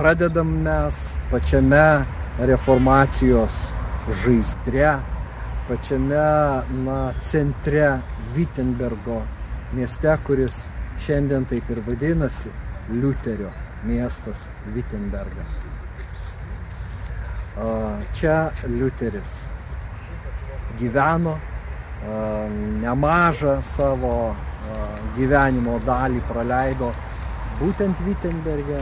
pradedam 0.00 0.48
mes 0.64 0.98
pačiame 1.30 2.04
reformacijos 2.38 3.56
žaizdre, 4.22 4.94
pačiame 5.68 6.22
na, 6.84 7.00
centre 7.20 7.98
Wittenbergo 8.32 9.18
mieste, 9.76 10.14
kuris 10.24 10.62
šiandien 11.04 11.44
taip 11.50 11.68
ir 11.68 11.82
vadinasi 11.84 12.48
Liuterio 12.94 13.50
miestas 13.84 14.46
Wittenbergas. 14.72 15.58
Čia 18.16 18.38
Liuteris 18.72 19.34
gyveno, 20.80 21.36
nemažą 22.80 23.58
savo 23.60 24.16
gyvenimo 25.20 25.76
dalį 25.84 26.24
praleido 26.32 26.88
būtent 27.60 28.00
Wittenberge 28.08 28.80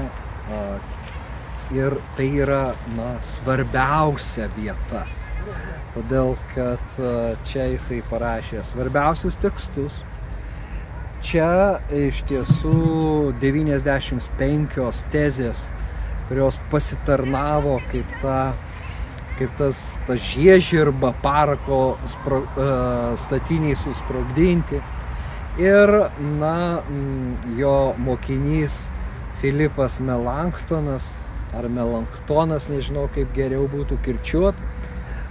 ir 1.74 1.98
tai 2.16 2.28
yra 2.42 2.74
na, 2.96 3.14
svarbiausia 3.24 4.48
vieta. 4.56 5.06
Todėl, 5.94 6.34
kad 6.52 7.00
čia 7.48 7.70
jisai 7.72 8.02
parašė 8.10 8.62
svarbiausius 8.66 9.38
tekstus. 9.40 9.96
Čia 11.24 11.80
iš 11.90 12.20
tiesų 12.28 13.32
95 13.42 15.02
tezės, 15.12 15.64
kurios 16.28 16.60
pasitarnavo 16.70 17.80
kaip 17.90 18.12
ta 18.22 18.40
kaip 19.38 19.54
tas, 19.58 19.78
ta 20.06 20.16
žiežirba 20.18 21.12
parako 21.22 21.98
spro, 22.10 22.42
uh, 22.42 23.14
statiniai 23.18 23.76
susprogdinti. 23.78 24.80
Ir, 25.58 25.92
na, 26.38 26.82
jo 27.58 27.94
mokinys 27.98 28.86
Filipas 29.40 29.98
Melanktonas, 30.02 31.06
ar 31.56 31.68
Melanktonas, 31.72 32.68
nežinau 32.68 33.06
kaip 33.14 33.32
geriau 33.36 33.68
būtų 33.70 33.98
kirčiuot, 34.04 34.58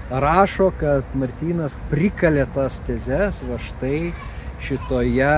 rašo, 0.10 0.72
kad 0.80 1.06
Martynas 1.18 1.76
prikalė 1.92 2.48
tas 2.56 2.80
tezes 2.88 3.42
va 3.46 3.60
štai 3.62 4.14
šitoje 4.64 5.34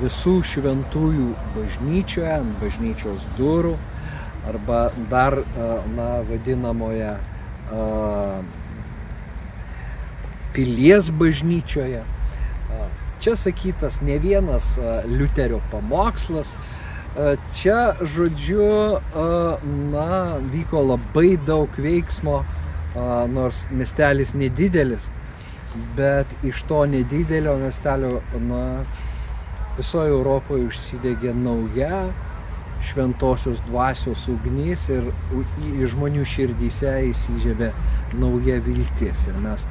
visų 0.00 0.38
šventųjų 0.48 1.28
bažnyčioje, 1.56 2.32
ant 2.38 2.56
bažnyčios 2.62 3.26
durų, 3.36 3.74
arba 4.48 4.86
dar, 5.10 5.36
na, 5.96 6.10
vadinamoje 6.28 7.16
pilies 10.56 11.10
bažnyčioje. 11.10 12.04
Čia 13.20 13.32
sakytas 13.36 14.00
ne 14.04 14.18
vienas 14.22 14.76
Liuterio 15.08 15.60
pamokslas. 15.72 16.54
Čia, 17.56 17.96
žodžiu, 18.04 19.00
na, 19.92 20.36
vyko 20.52 20.82
labai 20.84 21.38
daug 21.40 21.72
veiksmo, 21.80 22.42
nors 23.32 23.64
miestelis 23.72 24.34
nedidelis, 24.36 25.08
bet 25.96 26.28
iš 26.44 26.60
to 26.68 26.84
nedidelio 26.84 27.56
miestelio, 27.60 28.20
na, 28.44 28.84
visoje 29.78 30.12
Europoje 30.12 30.68
užsidegė 30.68 31.32
nauja 31.36 32.06
šventosios 32.84 33.62
dvasios 33.64 34.28
ugnis 34.28 34.86
ir 34.92 35.08
žmonių 35.88 36.24
širdyse 36.28 36.92
įsižiebė 37.10 37.72
nauja 38.20 38.60
viltis. 38.64 39.24
Ir 39.30 39.40
mes 39.40 39.64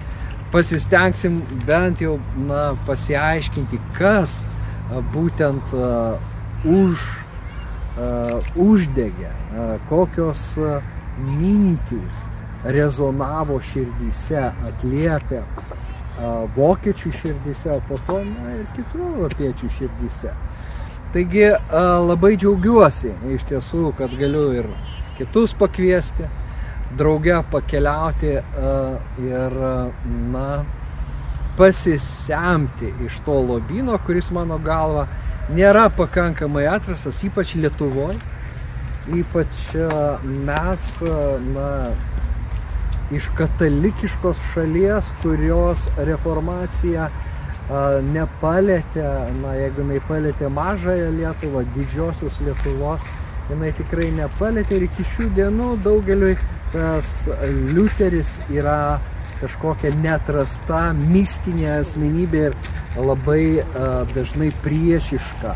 pasistengsim 0.53 1.43
bent 1.67 2.01
jau 2.01 2.17
na, 2.47 2.71
pasiaiškinti, 2.89 3.79
kas 3.97 4.41
būtent 5.13 5.73
uh, 5.77 6.17
už, 6.65 7.24
uždegė, 7.95 9.31
uh, 9.31 9.75
kokios 9.89 10.57
uh, 10.59 10.83
mintys 11.19 12.25
rezonavo 12.63 13.59
širdyse, 13.63 14.41
atliepia 14.67 15.43
uh, 15.45 16.43
vokiečių 16.55 17.11
širdyse, 17.11 17.71
o 17.71 17.81
po 17.87 17.99
to 18.07 18.19
na, 18.27 18.55
ir 18.59 18.65
kitų 18.75 19.03
europiečių 19.13 19.69
širdyse. 19.77 20.33
Taigi 21.15 21.45
labai 21.71 22.33
džiaugiuosi 22.35 23.13
iš 23.31 23.45
tiesų, 23.47 23.93
kad 23.95 24.11
galiu 24.19 24.49
ir 24.51 24.65
kitus 25.15 25.53
pakviesti, 25.55 26.27
drauge 26.99 27.37
pakeliauti 27.53 28.33
ir, 29.23 29.55
na, 30.33 30.49
pasisemti 31.55 32.91
iš 33.05 33.21
to 33.23 33.37
lobino, 33.47 33.95
kuris 34.05 34.27
mano 34.35 34.57
galva 34.59 35.07
nėra 35.53 35.89
pakankamai 35.93 36.65
atrastas, 36.69 37.21
ypač 37.27 37.55
Lietuvoje. 37.59 38.17
Ypač 39.05 39.75
mes, 40.25 40.83
na, 41.53 41.69
iš 43.13 43.27
katalikiškos 43.37 44.41
šalies, 44.53 45.11
kurios 45.21 45.85
reformacija 46.07 47.11
nepalėtė, 48.05 49.05
na 49.41 49.53
jeigu 49.59 49.83
jinai 49.83 50.01
palėtė 50.07 50.49
mažąją 50.53 51.11
Lietuvą, 51.13 51.63
didžiosios 51.77 52.39
Lietuvos, 52.45 53.05
jinai 53.49 53.71
tikrai 53.77 54.09
nepalėtė 54.13 54.79
ir 54.79 54.87
iki 54.89 55.05
šių 55.13 55.29
dienų 55.37 55.71
daugeliui 55.85 56.35
tas 56.73 57.27
Liuteris 57.45 58.39
yra 58.53 58.99
kažkokia 59.41 59.93
netrasta 60.01 60.89
mistinė 60.97 61.71
asmenybė 61.79 62.43
ir 62.49 62.55
labai 62.97 63.41
uh, 63.61 64.03
dažnai 64.15 64.51
priešiška 64.63 65.55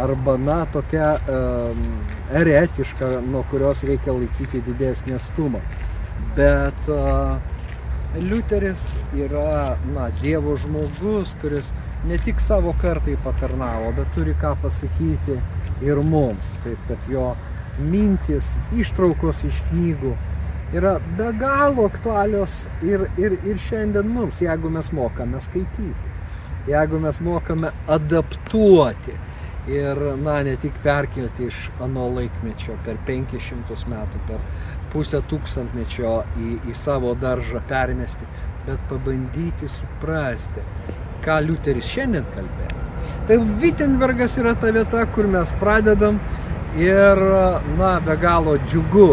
arba, 0.00 0.36
na, 0.38 0.64
tokia 0.72 1.18
um, 1.18 1.80
eretiška, 2.32 3.20
nuo 3.26 3.42
kurios 3.50 3.82
reikia 3.86 4.14
laikyti 4.14 4.62
didesnį 4.66 5.16
atstumą. 5.18 5.62
Bet 6.36 6.90
uh, 6.90 7.40
Liuteris 8.18 8.84
yra, 9.14 9.76
na, 9.94 10.08
Dievo 10.22 10.56
žmogus, 10.58 11.34
kuris 11.42 11.72
ne 12.08 12.18
tik 12.18 12.40
savo 12.42 12.74
kartai 12.80 13.16
patarnavo, 13.24 13.92
bet 13.98 14.10
turi 14.16 14.34
ką 14.40 14.56
pasakyti 14.62 15.38
ir 15.86 16.02
mums. 16.02 16.56
Taip 16.64 16.88
kad 16.88 17.06
jo 17.10 17.34
mintis, 17.80 18.56
ištraukos 18.76 19.44
iš 19.48 19.62
knygų 19.70 20.16
yra 20.72 20.98
be 21.18 21.32
galo 21.38 21.84
aktualios 21.86 22.66
ir, 22.82 23.08
ir, 23.18 23.34
ir 23.44 23.58
šiandien 23.58 24.06
mums, 24.06 24.38
jeigu 24.44 24.70
mes 24.70 24.92
mokame 24.94 25.40
skaityti, 25.42 26.14
jeigu 26.70 27.00
mes 27.02 27.18
mokame 27.26 27.72
adaptuoti 27.88 29.16
ir, 29.70 30.02
na, 30.22 30.40
ne 30.46 30.54
tik 30.60 30.76
perkelti 30.84 31.48
iš 31.50 31.70
ano 31.82 32.06
laikmečio 32.14 32.76
per 32.86 33.00
500 33.06 33.88
metų, 33.90 34.22
per 34.28 34.44
pusę 34.92 35.22
tūkstantmečio 35.30 36.14
į, 36.38 36.52
į 36.70 36.76
savo 36.78 37.16
daržą 37.18 37.62
permesti, 37.70 38.28
bet 38.66 38.78
pabandyti 38.90 39.68
suprasti, 39.70 40.62
ką 41.24 41.40
Liuteris 41.46 41.90
šiandien 41.90 42.30
kalbėjo. 42.36 42.78
Tai 43.26 43.36
Wittenbergas 43.62 44.36
yra 44.40 44.54
ta 44.60 44.70
vieta, 44.74 45.02
kur 45.14 45.26
mes 45.30 45.50
pradedam 45.60 46.20
ir, 46.78 47.26
na, 47.78 47.94
be 48.06 48.16
galo 48.20 48.58
džiugu 48.62 49.12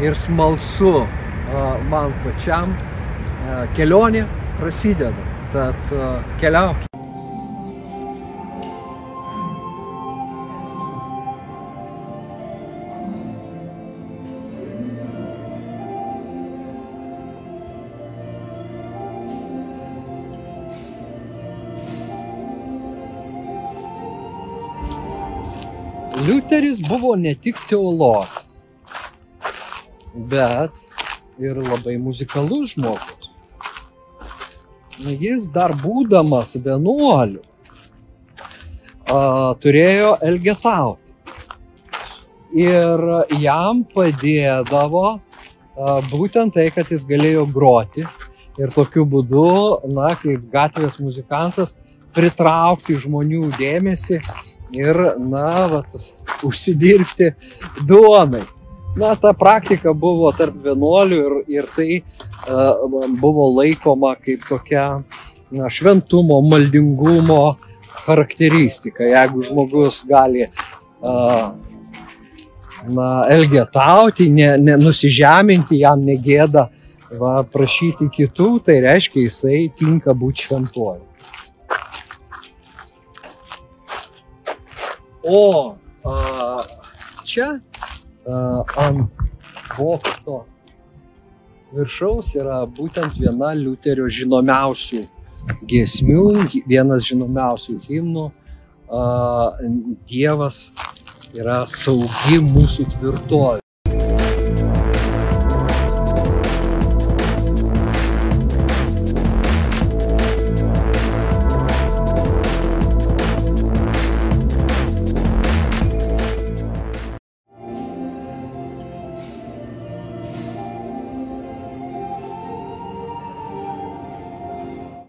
ir 0.00 0.14
smalsu 0.14 1.06
man 1.90 2.12
pačiam 2.24 2.74
kelionė 3.76 4.26
prasideda. 4.58 5.32
Tad 5.52 5.94
keliaukime. 6.40 6.84
Liuteris 26.26 26.80
buvo 26.88 27.14
ne 27.16 27.34
tik 27.38 27.58
teologas, 27.68 28.45
bet 30.16 30.72
ir 31.38 31.58
labai 31.60 31.96
muzikalus 32.00 32.74
žmogus. 32.74 33.30
Jis 34.96 35.50
dar 35.52 35.74
būdamas 35.76 36.56
vienuoliu 36.56 37.42
turėjo 39.60 40.16
elgetauti. 40.24 41.02
Ir 42.56 43.02
jam 43.42 43.84
padėdavo 43.84 45.20
būtent 46.10 46.54
tai, 46.56 46.70
kad 46.72 46.88
jis 46.90 47.04
galėjo 47.04 47.44
groti 47.52 48.06
ir 48.56 48.72
tokiu 48.72 49.04
būdu, 49.04 49.84
na, 49.92 50.14
kaip 50.16 50.46
gatvės 50.52 50.96
muzikantas, 51.04 51.74
pritraukti 52.16 52.96
žmonių 52.96 53.50
dėmesį 53.58 54.20
ir, 54.72 55.00
na, 55.20 55.66
vat, 55.68 55.98
užsidirbti 56.46 57.34
duonai. 57.88 58.44
Na, 58.96 59.12
ta 59.20 59.34
praktika 59.36 59.92
buvo 59.92 60.30
tarp 60.32 60.56
vienuolių 60.64 61.16
ir, 61.20 61.32
ir 61.52 61.66
tai 61.68 61.98
uh, 62.00 62.86
buvo 63.20 63.50
laikoma 63.52 64.14
kaip 64.16 64.46
tokia 64.48 64.86
na, 65.52 65.68
šventumo, 65.68 66.38
maldingumo 66.40 67.58
charakteristika. 68.06 69.04
Jeigu 69.04 69.44
žmogus 69.44 70.00
gali 70.08 70.46
uh, 70.48 71.52
na, 72.88 73.10
elgetauti, 73.36 74.30
ne, 74.32 74.54
ne, 74.64 74.78
nusižeminti, 74.80 75.82
jam 75.84 76.00
negėda 76.06 76.70
va, 77.20 77.42
prašyti 77.52 78.08
kitų, 78.16 78.48
tai 78.64 78.80
reiškia 78.86 79.26
jisai 79.26 79.60
tinka 79.76 80.16
būti 80.16 80.48
šventuoju. 80.48 81.04
O 85.26 85.76
a, 86.06 86.56
čia 87.26 87.58
ant 88.26 89.12
bokšto 89.76 90.42
viršaus 91.76 92.32
yra 92.38 92.62
būtent 92.66 93.18
viena 93.20 93.52
Liuterio 93.54 94.08
žinomiausių 94.08 95.02
giesmių, 95.70 96.24
vienas 96.66 97.06
žinomiausių 97.10 97.76
himnų. 97.86 98.26
Dievas 100.10 100.70
yra 101.34 101.62
saugi 101.70 102.40
mūsų 102.42 102.90
tvirtovė. 102.96 103.65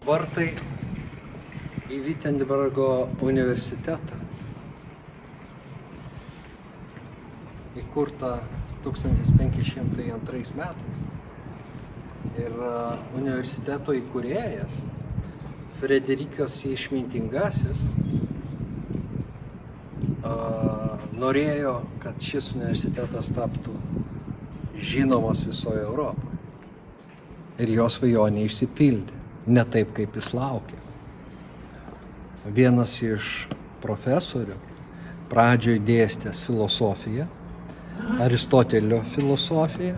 Vartai 0.08 0.46
į 1.92 1.98
Wittenbergo 2.00 3.10
universitetą. 3.20 4.16
Įkurta 7.76 8.30
1502 8.86 10.54
metais. 10.56 11.02
Ir 12.40 12.56
universiteto 13.18 13.92
įkūrėjas 13.98 14.78
Frederikas 15.82 16.56
Išmintingasis 16.70 17.84
norėjo, 21.20 21.76
kad 22.00 22.24
šis 22.24 22.54
universitetas 22.56 23.28
taptų 23.36 23.76
žinomas 24.80 25.44
visoje 25.44 25.84
Europoje. 25.84 26.42
Ir 27.60 27.76
jos 27.76 28.00
svajonė 28.00 28.48
išsipildė 28.48 29.17
ne 29.48 29.64
taip, 29.64 29.94
kaip 29.96 30.16
jis 30.16 30.34
laukė. 30.36 30.76
Vienas 32.54 33.02
iš 33.04 33.48
profesorių 33.82 34.54
pradžioje 35.28 35.80
dėstęs 35.84 36.42
filosofiją, 36.46 37.26
Aristotelio 38.24 39.02
filosofiją, 39.12 39.96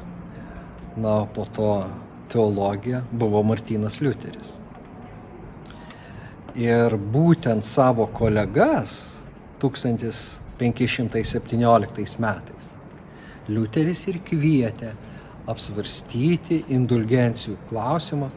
na, 0.97 1.26
po 1.35 1.44
to 1.55 1.87
teologiją 2.32 3.02
buvo 3.12 3.43
Martynas 3.47 4.00
Liuteris. 4.00 4.61
Ir 6.58 6.96
būtent 6.99 7.64
savo 7.67 8.06
kolegas 8.11 9.20
1517 9.62 12.19
metais 12.19 12.70
Liuteris 13.50 14.06
ir 14.11 14.19
kvietė 14.26 14.91
apsvarstyti 15.50 16.64
indulgencijų 16.75 17.56
klausimą 17.70 18.29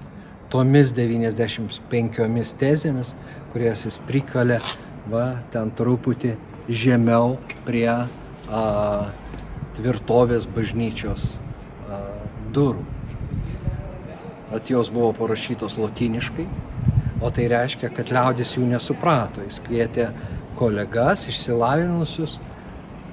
tomis 0.53 0.94
95 0.94 2.53
tezėmis, 2.61 3.13
kurias 3.53 3.88
jis 3.88 3.97
prikalė, 4.05 4.59
va, 5.09 5.39
ten 5.53 5.71
truputį 5.73 6.35
žemiau 6.69 7.39
prie 7.65 7.89
a, 7.89 8.03
tvirtovės 9.77 10.45
bažnyčios 10.53 11.31
a, 11.89 12.03
durų. 12.53 12.85
At 14.53 14.69
jos 14.69 14.91
buvo 14.94 15.09
parašytos 15.17 15.79
lotiniškai, 15.81 16.45
o 17.23 17.31
tai 17.33 17.47
reiškia, 17.49 17.89
kad 17.89 18.13
liaudis 18.13 18.53
jų 18.53 18.67
nesuprato. 18.75 19.41
Jis 19.47 19.57
kvietė 19.65 20.11
kolegas, 20.59 21.25
išsilavinusius 21.31 22.38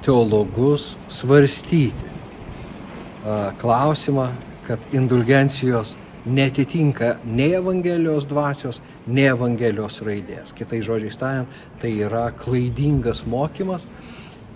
teologus 0.05 0.93
svarstyti 1.09 2.05
a, 2.05 3.57
klausimą, 3.65 4.29
kad 4.69 4.93
indulgencijos 4.93 5.97
netitinka 6.27 7.17
nei 7.25 7.55
Evangelijos 7.57 8.27
dvasios, 8.29 8.81
nei 9.07 9.29
Evangelijos 9.31 10.01
raidės. 10.05 10.55
Kitai 10.57 10.83
žodžiai 10.85 11.19
tariant, 11.21 11.61
tai 11.81 11.93
yra 12.05 12.29
klaidingas 12.37 13.25
mokymas 13.27 13.87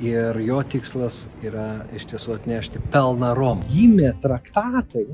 ir 0.03 0.41
jo 0.45 0.61
tikslas 0.69 1.25
yra 1.45 1.85
iš 1.95 2.09
tiesų 2.11 2.39
atnešti 2.39 2.83
pelną 2.93 3.33
Rom. 3.39 3.63
Gimė 3.71 4.13
traktatai 4.23 5.07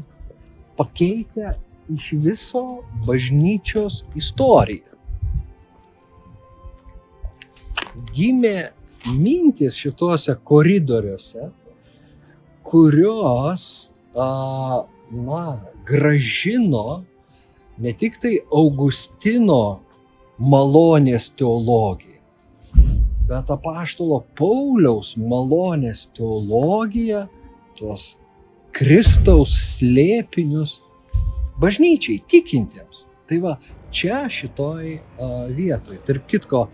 pakeitę 0.79 1.55
iš 1.95 2.13
viso 2.25 2.65
bažnyčios 3.07 4.05
istoriją. 4.19 4.97
Gimė 8.15 8.71
mintis 9.17 9.77
šituose 9.81 10.37
koridoriuose, 10.45 11.51
kurios 12.67 13.91
a, 14.15 14.85
na, 15.11 15.45
gražino 15.87 17.05
ne 17.81 17.93
tik 17.97 18.19
tai 18.21 18.37
Augustino 18.53 19.81
malonės 20.41 21.31
teologiją, 21.37 22.21
bet 23.29 23.53
apaštalo 23.53 24.23
Pauliaus 24.39 25.15
malonės 25.21 26.07
teologiją, 26.17 27.27
tuos 27.79 28.15
Kristaus 28.77 29.55
slėpinius 29.79 30.79
bažnyčiai 31.61 32.21
tikintiems. 32.31 33.05
Tai 33.29 33.41
va, 33.45 33.57
čia 33.95 34.25
šitoj 34.31 34.95
uh, 34.97 35.35
vietoj. 35.55 36.01
Tarp 36.07 36.27
kitko, 36.31 36.65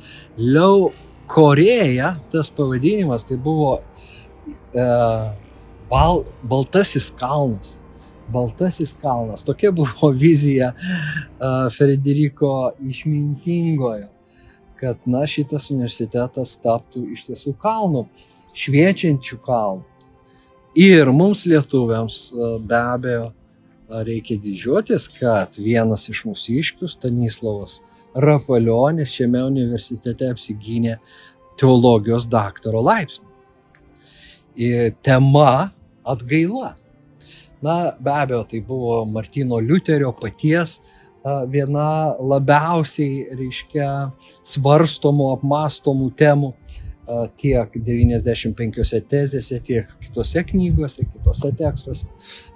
Liau 0.40 0.90
Koreja, 1.30 2.14
tas 2.32 2.50
pavadinimas, 2.54 3.26
tai 3.28 3.38
buvo 3.42 3.76
uh, 3.78 5.26
bal, 5.90 6.22
Baltasis 6.46 7.10
kalnas 7.18 7.76
Baltasis 8.32 8.94
kalnas. 9.00 9.44
Tokia 9.46 9.72
buvo 9.72 10.10
vizija 10.24 10.72
Frederiko 11.76 12.72
išmintingojo, 12.82 14.08
kad 14.80 14.98
na, 15.06 15.24
šitas 15.26 15.70
universitetas 15.70 16.56
taptų 16.62 17.06
iš 17.14 17.26
tiesų 17.30 17.54
kalnu, 17.62 18.06
šviečiančių 18.56 19.40
kalnų. 19.44 19.84
Ir 20.76 21.08
mums 21.08 21.46
lietuviams 21.48 22.18
be 22.68 22.76
abejo 22.76 23.30
reikia 23.88 24.36
didžiuotis, 24.36 25.06
kad 25.16 25.56
vienas 25.56 26.08
iš 26.12 26.26
mūsų 26.28 26.58
iškių, 26.60 26.88
Stanislavas 26.90 27.78
Rafalionis, 28.16 29.12
šiame 29.12 29.42
universitete 29.44 30.28
apsigynė 30.32 30.98
teologijos 31.60 32.26
daktaro 32.28 32.82
laipsnį. 32.84 33.28
Ir 34.56 34.92
tema 35.04 35.70
atgaila. 36.04 36.74
Na, 37.62 37.96
be 37.98 38.12
abejo, 38.12 38.44
tai 38.44 38.60
buvo 38.60 39.04
Martino 39.08 39.58
Liuterio 39.60 40.12
paties 40.12 40.80
viena 41.50 42.14
labiausiai, 42.20 43.24
reiškia, 43.34 43.88
svarstomų, 44.46 45.32
apmastomų 45.38 46.10
temų 46.18 46.52
tiek 47.38 47.70
95 47.86 49.00
tezėse, 49.06 49.60
tiek 49.62 49.90
kitose 50.02 50.42
knygose, 50.48 51.06
kitose 51.06 51.52
tekstuose. 51.58 52.06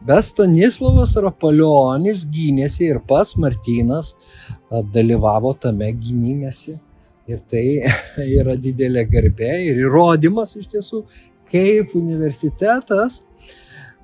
Bet 0.06 0.26
Stanislavas 0.26 1.14
Rapalionis 1.22 2.24
gynėsi 2.26 2.88
ir 2.90 3.00
pats 3.06 3.36
Martinas 3.38 4.16
dalyvavo 4.94 5.54
tame 5.54 5.92
gynimėsi. 5.94 6.76
Ir 7.30 7.42
tai 7.46 7.64
yra 8.40 8.56
didelė 8.58 9.06
garbė 9.06 9.52
ir 9.68 9.84
įrodymas 9.84 10.56
iš 10.58 10.66
tiesų, 10.72 11.04
kaip 11.50 11.94
universitetas 11.98 13.20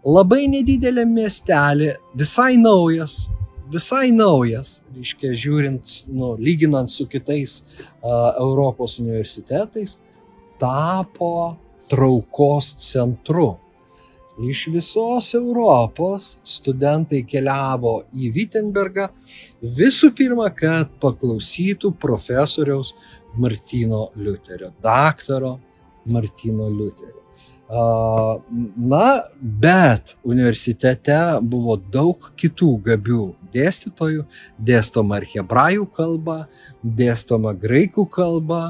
labai 0.07 0.47
nedidelė 0.51 1.05
miestelė, 1.09 1.97
visai 2.15 2.55
naujas, 2.61 3.27
visai 3.73 4.13
naujas, 4.15 4.81
reiškia, 4.95 5.33
žiūrint, 5.35 5.95
nu, 6.15 6.35
lyginant 6.39 6.91
su 6.93 7.09
kitais 7.11 7.59
uh, 7.61 8.37
Europos 8.39 9.01
universitetais, 9.03 9.99
tapo 10.61 11.57
traukos 11.91 12.73
centru. 12.87 13.57
Iš 14.37 14.67
visos 14.69 15.31
Europos 15.35 16.35
studentai 16.45 17.23
keliavo 17.25 18.03
į 18.13 18.29
Wittenbergą 18.37 19.09
visų 19.79 20.13
pirma, 20.17 20.51
kad 20.53 20.93
paklausytų 21.01 21.95
profesoriaus 21.97 22.93
Martino 23.41 24.11
Liuterio, 24.17 24.75
daktaro 24.85 25.57
Martino 26.05 26.69
Liuterio. 26.69 27.26
Na, 27.69 29.07
bet 29.41 30.15
universitete 30.23 31.17
buvo 31.43 31.75
daug 31.77 32.29
kitų 32.39 32.69
gabių 32.87 33.25
dėstytojų, 33.55 34.23
dėstoma 34.63 35.19
ir 35.19 35.27
hebrajų 35.33 35.89
kalba, 35.97 36.37
dėstoma 36.85 37.57
graikų 37.59 38.07
kalba, 38.15 38.61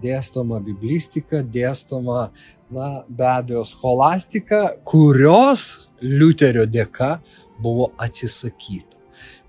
dėstoma 0.00 0.62
biblistika, 0.64 1.42
dėstoma, 1.44 2.30
na, 2.72 2.88
be 3.08 3.28
abejo, 3.28 3.66
scholastika, 3.68 4.70
kurios 4.88 5.84
Liuterio 6.00 6.64
dėka 6.64 7.18
buvo 7.60 7.92
atsisakyta. 8.00 8.93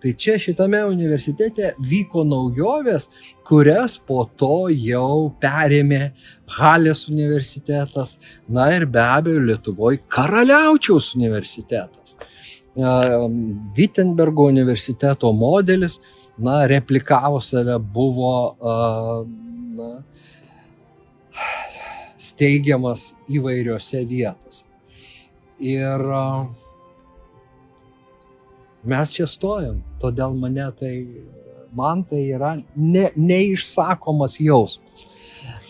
Tai 0.01 0.13
čia 0.13 0.35
šitame 0.41 0.83
universitete 0.85 1.71
vyko 1.81 2.23
naujovės, 2.27 3.09
kurias 3.47 3.97
po 3.97 4.25
to 4.37 4.67
jau 4.69 5.31
perėmė 5.41 6.11
Halės 6.57 7.07
universitetas, 7.09 8.17
na 8.47 8.67
ir 8.75 8.85
be 8.85 9.01
abejo 9.01 9.41
Lietuvoje 9.41 10.03
Karaliaučiaus 10.11 11.13
universitetas. 11.17 12.15
Wittenbergo 13.77 14.49
universiteto 14.51 15.31
modelis, 15.33 15.99
na, 16.37 16.65
replikavo 16.67 17.39
save, 17.41 17.79
buvo 17.79 18.35
na, 19.77 19.89
steigiamas 22.19 23.13
įvairiose 23.31 24.03
vietose. 24.09 24.65
Ir 25.63 26.03
mes 28.85 29.13
čia 29.15 29.27
stojam, 29.29 29.81
todėl 30.01 30.35
mane 30.37 30.67
tai, 30.79 30.93
man 31.75 32.03
tai 32.07 32.23
yra 32.35 32.55
ne, 32.75 33.09
neišsakomas 33.15 34.39
jausmas. 34.41 35.07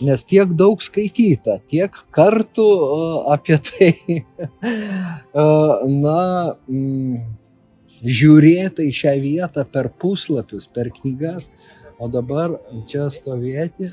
Nes 0.04 0.24
tiek 0.28 0.50
daug 0.56 0.80
skaityta, 0.84 1.58
tiek 1.68 1.92
kartų 2.12 2.66
apie 3.32 3.56
tai, 3.64 3.90
na, 6.04 6.20
mm, 6.68 7.20
žiūrėta 8.04 8.84
į 8.84 8.92
šią 8.92 9.14
vietą 9.22 9.64
per 9.72 9.88
puslapius, 10.00 10.68
per 10.68 10.92
knygas, 10.98 11.48
o 11.98 12.08
dabar 12.12 12.58
čia 12.88 13.08
stovėti 13.12 13.90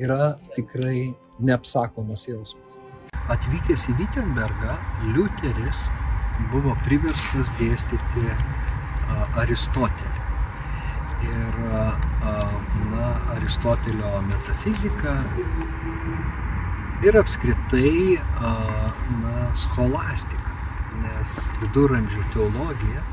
yra 0.00 0.34
tikrai 0.56 1.10
neapsakomas 1.40 2.24
jausmas. 2.28 2.78
Atvykęs 3.30 3.84
į 3.92 3.98
Wittenbergą, 4.00 4.76
Liuteris 5.12 5.84
buvo 6.52 6.74
priverstas 6.86 7.52
dėstyti 7.60 8.24
Aristotelį. 9.40 10.18
Ir 11.20 11.56
na, 12.90 13.06
Aristotelio 13.34 14.22
metafizika 14.24 15.12
ir 17.04 17.18
apskritai 17.20 18.16
na, 18.40 19.34
scholastika, 19.58 20.54
nes 21.02 21.36
viduramžių 21.60 22.24
teologija, 22.32 23.04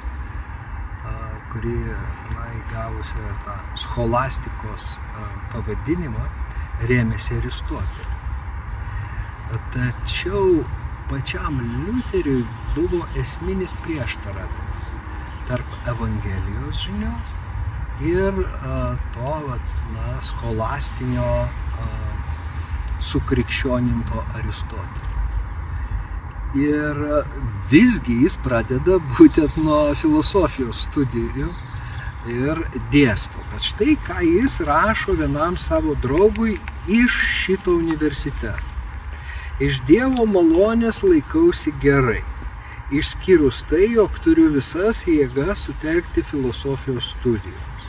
kuri 1.52 1.76
na, 1.92 2.48
įgavusi 2.62 3.28
tą 3.44 3.58
scholastikos 3.84 4.98
pavadinimą, 5.52 6.26
rėmėsi 6.88 7.42
Aristoteliu. 7.42 8.08
Tačiau 9.74 10.64
pačiam 11.10 11.60
Liuteriui 11.64 12.46
buvo 12.76 13.06
esminis 13.20 13.74
prieštaravimas 13.84 14.94
tarp 15.48 15.66
Evangelijos 15.88 16.84
žinios 16.84 17.36
ir 18.04 18.34
a, 18.62 18.96
to 19.14 19.36
vat, 19.48 19.76
na, 19.94 20.18
scholastinio 20.22 21.30
a, 21.48 21.88
sukrikščioninto 23.00 24.24
Aristotelio. 24.36 25.06
Ir 26.58 27.02
visgi 27.72 28.22
jis 28.24 28.38
pradeda 28.42 28.98
būtent 29.18 29.58
nuo 29.62 29.82
filosofijos 30.00 30.86
studijų 30.88 31.50
ir 32.32 32.64
dėsto. 32.94 33.44
Bet 33.52 33.68
štai 33.68 33.98
ką 34.08 34.22
jis 34.26 34.60
rašo 34.68 35.18
vienam 35.20 35.58
savo 35.62 35.96
draugui 36.04 36.58
iš 36.88 37.20
šito 37.44 37.76
universiteto. 37.78 38.77
Iš 39.58 39.80
Dievo 39.90 40.22
malonės 40.30 41.00
laikausi 41.02 41.72
gerai, 41.82 42.20
išskyrus 42.94 43.64
tai, 43.66 43.88
jog 43.96 44.20
turiu 44.22 44.52
visas 44.54 45.00
jėgas 45.10 45.64
sutelkti 45.66 46.22
filosofijos 46.22 47.08
studijoms. 47.16 47.88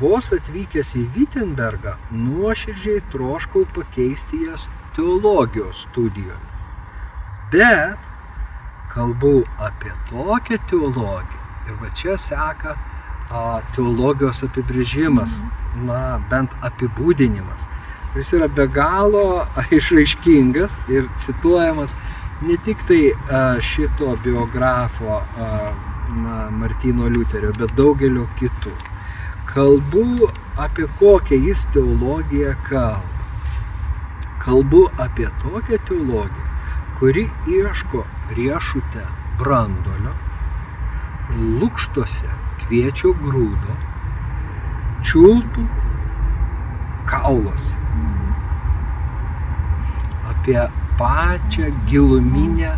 Vos 0.00 0.32
atvykęs 0.34 0.90
į 0.98 1.04
Wittenbergą, 1.14 1.94
nuoširdžiai 2.10 3.04
troškau 3.14 3.62
pakeisti 3.78 4.42
jas 4.48 4.66
teologijos 4.98 5.86
studijomis. 5.86 6.66
Bet 7.54 8.10
kalbu 8.90 9.46
apie 9.70 9.94
tokią 10.10 10.58
teologiją. 10.66 11.42
Ir 11.70 11.78
va 11.78 11.94
čia 11.94 12.18
seka 12.18 12.74
a, 12.74 13.60
teologijos 13.76 14.42
apibrėžimas, 14.50 15.44
na, 15.86 16.18
bent 16.26 16.58
apibūdinimas 16.66 17.70
kuris 18.12 18.32
yra 18.32 18.48
be 18.48 18.66
galo 18.66 19.46
išraiškingas 19.78 20.78
ir 20.88 21.08
cituojamas 21.16 21.94
ne 22.40 22.56
tik 22.64 22.86
tai 22.88 23.02
šito 23.60 24.16
biografo 24.24 25.22
na, 26.16 26.50
Martino 26.50 27.08
Liuterio, 27.08 27.52
bet 27.58 27.74
daugelio 27.76 28.26
kitų. 28.38 28.72
Kalbu 29.48 30.28
apie 30.60 30.86
kokią 31.00 31.38
jis 31.48 31.64
teologiją 31.74 32.54
kalba. 32.68 33.02
Kalbu 34.44 34.84
apie 35.04 35.28
tokią 35.42 35.78
teologiją, 35.88 36.46
kuri 37.00 37.26
ieško 37.50 38.04
riešute 38.36 39.04
brandolio, 39.40 40.14
lūkštose 41.34 42.30
kviečio 42.62 43.12
grūdo, 43.18 43.76
čiulpų 45.04 45.66
kauluose 47.10 47.76
apie 50.30 50.68
pačią 50.98 51.62
giluminę 51.86 52.72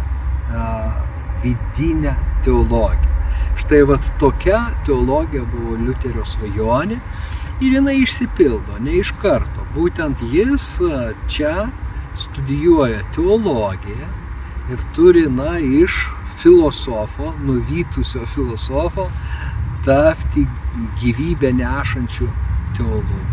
vidinę 1.43 2.15
teologiją. 2.45 3.11
Štai 3.57 3.85
vat 3.87 4.09
tokia 4.19 4.71
teologija 4.87 5.45
buvo 5.53 5.77
Liuterio 5.79 6.25
svajonė 6.27 6.99
ir 7.61 7.77
jinai 7.77 8.01
išsipildo, 8.03 8.81
ne 8.83 8.99
iš 9.01 9.13
karto. 9.23 9.65
Būtent 9.77 10.23
jis 10.35 10.67
čia 11.31 11.69
studijuoja 12.19 13.05
teologiją 13.15 14.09
ir 14.73 14.83
turi, 14.97 15.27
na, 15.31 15.59
iš 15.59 16.09
filosofo, 16.43 17.35
nuvytusio 17.45 18.27
filosofo, 18.35 19.07
tapti 19.87 20.47
gyvybę 21.01 21.53
nešančių 21.61 22.29
teologų. 22.79 23.30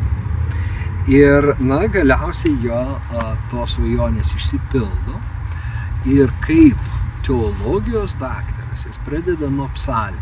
Ir, 1.08 1.54
na, 1.64 1.86
galiausiai 1.88 2.58
jo 2.60 2.80
tos 3.48 3.78
svajonės 3.78 4.34
išsipildo. 4.36 5.22
Ir 6.12 6.32
kaip 6.44 6.82
teologijos 7.24 8.12
daktaras, 8.20 8.84
jis 8.84 9.00
pradeda 9.06 9.48
nuo 9.48 9.70
psalmų. 9.76 10.20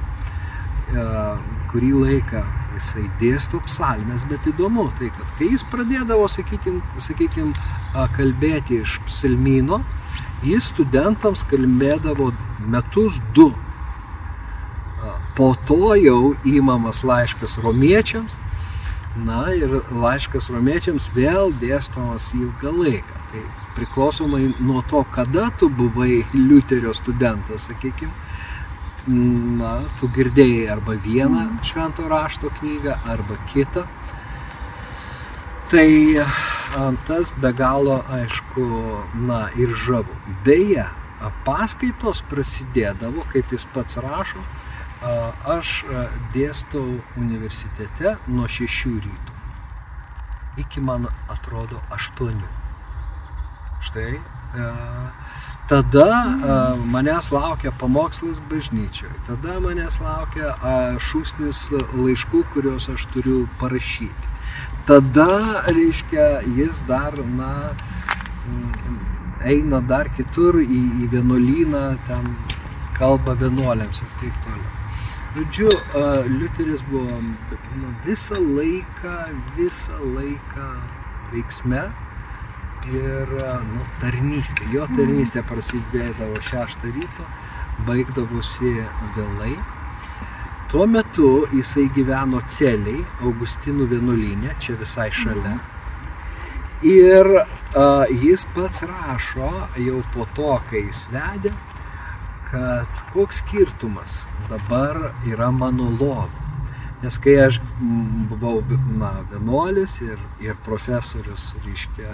E, 0.94 1.06
kurį 1.72 1.90
laiką 2.04 2.44
jisai 2.76 3.08
dėsto 3.18 3.58
psalmės, 3.66 4.28
bet 4.30 4.46
įdomu 4.52 4.86
tai, 5.00 5.10
kad 5.16 5.32
kai 5.40 5.50
jis 5.56 5.66
pradėdavo, 5.72 6.28
sakykim, 6.30 6.78
sakykim, 7.02 7.56
kalbėti 8.14 8.84
iš 8.84 9.00
psalmino, 9.08 9.82
jis 10.46 10.70
studentams 10.70 11.42
kalbėdavo 11.50 12.30
metus 12.70 13.18
du. 13.34 13.50
Po 15.34 15.50
to 15.66 15.96
jau 15.98 16.20
įmamas 16.46 17.02
laiškas 17.06 17.58
romiečiams 17.66 18.38
Na 19.16 19.46
ir 19.56 19.72
laiškas 19.96 20.50
romiečiams 20.52 21.08
vėl 21.16 21.54
dėstomas 21.62 22.34
ilgą 22.36 22.74
laiką. 22.76 23.22
Tai 23.32 23.44
priklausomai 23.78 24.50
nuo 24.60 24.82
to, 24.90 25.06
kada 25.16 25.48
tu 25.60 25.70
buvai 25.72 26.26
Liuterio 26.34 26.92
studentas, 26.96 27.70
sakykime, 27.70 28.12
na, 29.08 29.86
tu 30.00 30.10
girdėjai 30.12 30.68
arba 30.76 30.98
vieną 31.00 31.46
mm. 31.46 31.64
švento 31.64 32.10
rašto 32.12 32.52
knygą, 32.60 32.98
arba 33.08 33.40
kitą. 33.52 33.86
Tai 35.72 35.88
tas 37.08 37.32
be 37.42 37.52
galo, 37.56 38.02
aišku, 38.20 38.66
na 39.28 39.46
ir 39.58 39.74
žavu. 39.86 40.20
Beje, 40.46 40.86
paskaitos 41.46 42.22
prasidėdavo, 42.30 43.24
kaip 43.32 43.54
jis 43.54 43.66
pats 43.74 43.98
rašo, 44.02 44.44
Aš 45.04 45.84
dėstau 46.34 47.00
universitete 47.20 48.18
nuo 48.28 48.48
6 48.48 48.94
rytų 49.04 49.36
iki, 50.58 50.82
man 50.82 51.08
atrodo, 51.28 51.82
8. 51.92 52.42
Štai. 53.82 54.20
Tada 55.68 56.26
manęs 56.86 57.32
laukia 57.32 57.72
pamokslas 57.72 58.40
bažnyčioje, 58.50 59.12
tada 59.28 59.60
manęs 59.60 60.00
laukia 60.00 60.54
šūsnis 61.02 61.66
laiškų, 61.74 62.46
kuriuos 62.54 62.88
aš 62.94 63.08
turiu 63.14 63.44
parašyti. 63.60 64.32
Tada, 64.88 65.66
reiškia, 65.66 66.46
jis 66.56 66.80
dar, 66.88 67.18
na, 67.18 67.74
eina 69.44 69.82
dar 69.82 70.08
kitur 70.16 70.62
į, 70.62 70.82
į 71.04 71.12
vienuolyną, 71.18 71.86
ten 72.08 72.32
kalba 72.96 73.36
vienuoliams 73.42 74.06
ir 74.06 74.18
taip 74.22 74.42
toliau. 74.46 74.75
Žodžiu, 75.36 75.68
Liuteris 76.40 76.80
buvo 76.88 77.18
nu, 77.76 77.90
visą 78.06 78.38
laiką, 78.40 79.16
visą 79.58 79.98
laiką 80.16 80.68
veiksme 81.34 81.82
ir 82.88 83.34
nu, 83.68 83.82
tarnystė. 84.00 84.70
Jo 84.72 84.88
tarnystė 84.96 85.44
prasidėdavo 85.50 86.40
6 86.40 86.88
ryto, 86.88 87.28
baigdavosi 87.84 88.72
vėlai. 89.18 89.58
Tuo 90.72 90.88
metu 90.88 91.30
jisai 91.52 91.90
gyveno 91.98 92.40
celiai, 92.48 93.04
Augustinų 93.20 93.90
vienuolynė, 93.92 94.56
čia 94.64 94.80
visai 94.80 95.12
šalia. 95.12 95.58
Ir 96.88 97.28
uh, 97.36 98.08
jis 98.24 98.48
pats 98.56 98.88
rašo 98.88 99.52
jau 99.84 100.00
po 100.16 100.32
to, 100.38 100.54
kai 100.72 100.88
jis 100.88 101.10
vedė, 101.12 101.52
kad 102.56 102.88
koks 103.14 103.38
skirtumas 103.38 104.28
dabar 104.50 105.12
yra 105.28 105.52
mano 105.52 105.90
lova. 106.00 106.30
Nes 107.04 107.18
kai 107.18 107.36
aš 107.44 107.60
buvau 108.30 108.62
na, 108.98 109.10
vienuolis 109.32 109.98
ir, 110.02 110.22
ir 110.40 110.56
profesorius, 110.64 111.50
reiškia, 111.66 112.14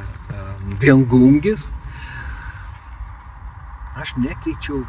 viengungis, 0.82 1.68
aš 4.02 4.16
nekeičiau 4.18 4.82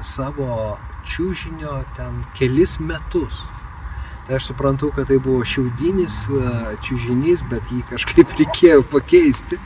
savo 0.00 0.78
čiūžinio 1.04 1.76
ten 1.98 2.24
kelis 2.40 2.78
metus. 2.80 3.44
Aš 4.30 4.44
suprantu, 4.46 4.92
kad 4.94 5.08
tai 5.10 5.16
buvo 5.18 5.42
šiaudinis 5.42 6.20
čiūžinys, 6.86 7.40
bet 7.50 7.66
jį 7.72 7.80
kažkaip 7.88 8.34
reikėjo 8.38 8.84
pakeisti. 8.86 9.58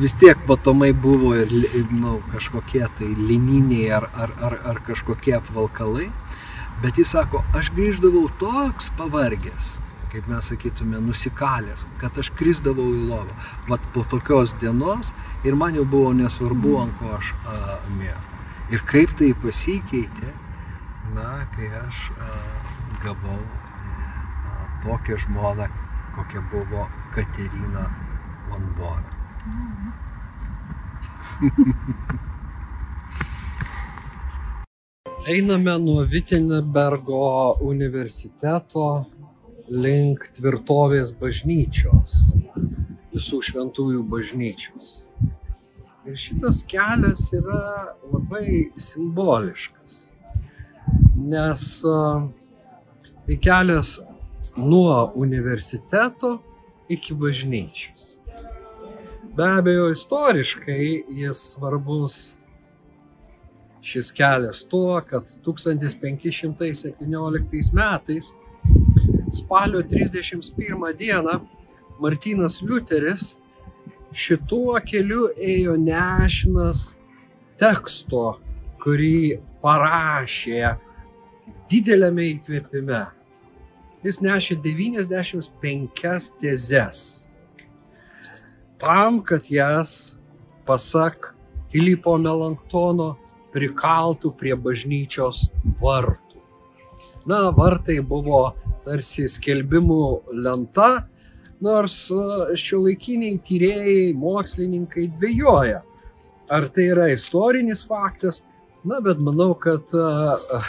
Vis 0.00 0.14
tiek 0.18 0.40
matomai 0.48 0.88
buvo 0.90 1.36
ir 1.38 1.52
nu, 1.94 2.16
kažkokie 2.32 2.82
tai 2.98 3.10
lininiai 3.14 3.92
ar, 4.00 4.08
ar, 4.10 4.32
ar, 4.48 4.56
ar 4.72 4.80
kažkokie 4.88 5.36
apvalkalai. 5.38 6.08
Bet 6.82 6.98
jis 6.98 7.14
sako, 7.14 7.44
aš 7.56 7.70
grįždavau 7.76 8.26
toks 8.40 8.90
pavargęs, 8.98 9.68
kaip 10.10 10.26
mes 10.32 10.50
sakytume, 10.50 10.98
nusikalęs, 11.06 11.86
kad 12.00 12.18
aš 12.18 12.32
krisdavau 12.36 12.88
į 12.90 13.04
lovą. 13.12 13.36
Vat 13.70 13.86
po 13.94 14.02
tokios 14.10 14.56
dienos 14.60 15.12
ir 15.46 15.54
man 15.54 15.78
jau 15.78 15.86
buvo 15.86 16.10
nesvarbu, 16.16 16.74
ant 16.82 16.98
ko 16.98 17.14
aš 17.20 17.30
mėgau. 17.94 18.34
Ir 18.74 18.82
kaip 18.90 19.14
tai 19.20 19.30
pasikeitė, 19.46 20.34
na, 21.14 21.46
kai 21.54 21.70
aš 21.84 22.10
a, 22.18 22.32
gavau 23.04 23.38
tokią 24.86 25.18
žmoną, 25.18 25.66
kokia 26.16 26.40
buvo 26.52 26.88
Katerina 27.14 27.90
Van 28.50 28.66
Bora. 28.78 29.12
Einame 35.26 35.78
nuo 35.78 36.04
Vitenbergo 36.06 37.56
universiteto 37.66 39.06
link 39.66 40.28
tvirtovės 40.36 41.10
bažnyčios, 41.18 42.14
visų 43.10 43.40
šventųjų 43.48 44.04
bažnyčios. 44.06 45.00
Ir 46.06 46.14
šitas 46.14 46.62
kelias 46.70 47.32
yra 47.34 47.90
labai 48.06 48.70
simboliškas, 48.78 49.98
nes 51.18 51.66
tai 53.26 53.40
kelias 53.42 53.96
nuo 54.56 55.12
universiteto 55.14 56.42
iki 56.88 57.14
bažnyčios. 57.14 58.16
Be 59.36 59.48
abejo, 59.58 59.90
istoriškai 59.90 61.04
jis 61.08 61.36
svarbus 61.36 62.36
šis 63.82 64.12
kelias 64.12 64.68
tuo, 64.68 65.02
kad 65.06 65.24
1517 65.46 67.72
metais 67.72 68.34
spalio 69.32 69.82
31 69.82 70.96
dieną 70.98 71.40
Martynas 72.00 72.62
Liuteris 72.62 73.36
šituo 74.12 74.80
keliu 74.84 75.28
ėjo 75.36 75.76
nešinas 75.80 76.96
teksto, 77.60 78.38
kurį 78.80 79.40
parašė 79.62 80.76
dideliame 81.70 82.22
įkvėpime. 82.36 83.15
Jis 84.06 84.20
nešė 84.22 84.60
95 84.62 86.32
tezes 86.40 87.04
tam, 88.78 89.22
kad 89.24 89.50
jas, 89.50 90.18
pasak 90.66 91.34
Filipo 91.72 92.16
Melanktono, 92.20 93.14
prikaltų 93.54 94.32
prie 94.36 94.54
bažnyčios 94.56 95.48
vartų. 95.80 96.42
Na, 97.26 97.48
vartai 97.50 97.98
buvo 98.04 98.52
tarsi 98.86 99.26
skelbimų 99.30 100.02
lenta, 100.44 101.08
nors 101.64 101.96
e, 102.12 102.56
šio 102.60 102.82
laikiniai 102.84 103.40
tyrėjai, 103.42 104.12
mokslininkai 104.20 105.08
dvėjoja, 105.16 105.80
ar 106.52 106.68
tai 106.70 106.90
yra 106.92 107.08
istorinis 107.14 107.82
faktas, 107.88 108.44
na, 108.86 109.00
bet 109.04 109.20
manau, 109.22 109.52
kad 109.58 109.92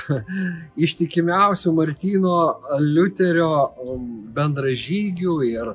ištikimiausių 0.87 1.73
Martino 1.77 2.37
Liuterio 2.81 3.51
bendražygių 4.35 5.37
ir 5.47 5.73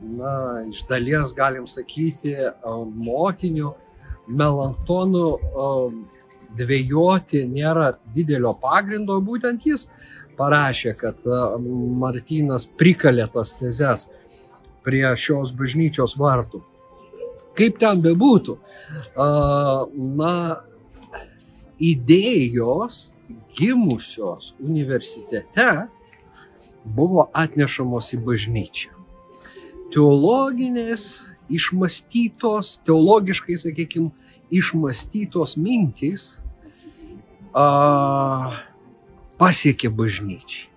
na, 0.00 0.34
iš 0.70 0.86
dalies 0.88 1.34
galim 1.36 1.66
sakyti, 1.68 2.36
mokinių 2.64 3.74
melanktonų 4.30 5.26
dvėjoti 6.58 7.44
nėra 7.50 7.90
didelio 8.14 8.54
pagrindo, 8.58 9.18
būtent 9.22 9.66
jis 9.66 9.88
parašė, 10.38 10.94
kad 10.98 11.26
Martynas 12.00 12.66
prikalė 12.66 13.28
tas 13.32 13.54
tezes 13.58 14.08
prie 14.84 15.04
šios 15.20 15.52
bažnyčios 15.56 16.16
vartų. 16.18 16.62
Kaip 17.58 17.80
ten 17.82 18.00
bebūtų, 18.00 18.56
na, 20.16 20.32
idėjos 21.80 23.10
gimusios 23.56 24.54
universitete 24.60 25.68
buvo 26.84 27.28
atnešamos 27.36 28.14
į 28.16 28.24
bažnyčią 28.24 29.00
teologinės 29.90 31.30
išmastytos, 31.50 32.78
teologiškai, 32.86 33.58
sakykime, 33.58 34.10
išmastytos 34.54 35.56
mintys 35.58 36.40
a, 37.54 38.60
pasiekė 39.40 39.90
bažnyčiai. 39.94 40.68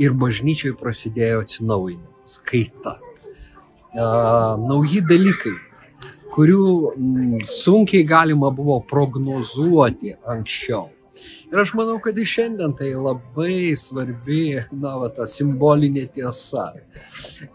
Ir 0.00 0.14
bažnyčiai 0.16 0.72
prasidėjo 0.78 1.42
atsinaujinimas, 1.44 2.38
kaita. 2.46 2.96
A, 3.92 4.56
nauji 4.62 5.02
dalykai, 5.04 5.56
kurių 6.34 6.64
m, 6.94 7.42
sunkiai 7.48 8.06
galima 8.06 8.50
buvo 8.54 8.80
prognozuoti 8.90 10.16
anksčiau. 10.34 10.88
Ir 11.50 11.58
aš 11.58 11.72
manau, 11.74 11.98
kad 12.02 12.18
ir 12.18 12.28
šiandien 12.30 12.72
tai 12.78 12.92
labai 12.94 13.74
svarbi, 13.78 14.60
na, 14.70 14.94
va, 15.02 15.08
ta 15.12 15.26
simbolinė 15.28 16.06
tiesa. 16.14 16.70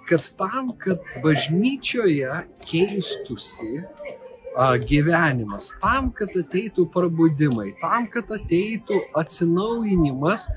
Kad 0.10 0.28
tam, 0.40 0.74
kad 0.82 1.04
bažnyčioje 1.24 2.42
keistusi 2.68 3.80
a, 3.80 4.76
gyvenimas, 4.84 5.72
tam, 5.82 6.12
kad 6.18 6.36
ateitų 6.44 6.90
prabudimai, 6.92 7.72
tam, 7.80 8.10
kad 8.12 8.36
ateitų 8.36 9.00
atsinaujinimas 9.24 10.50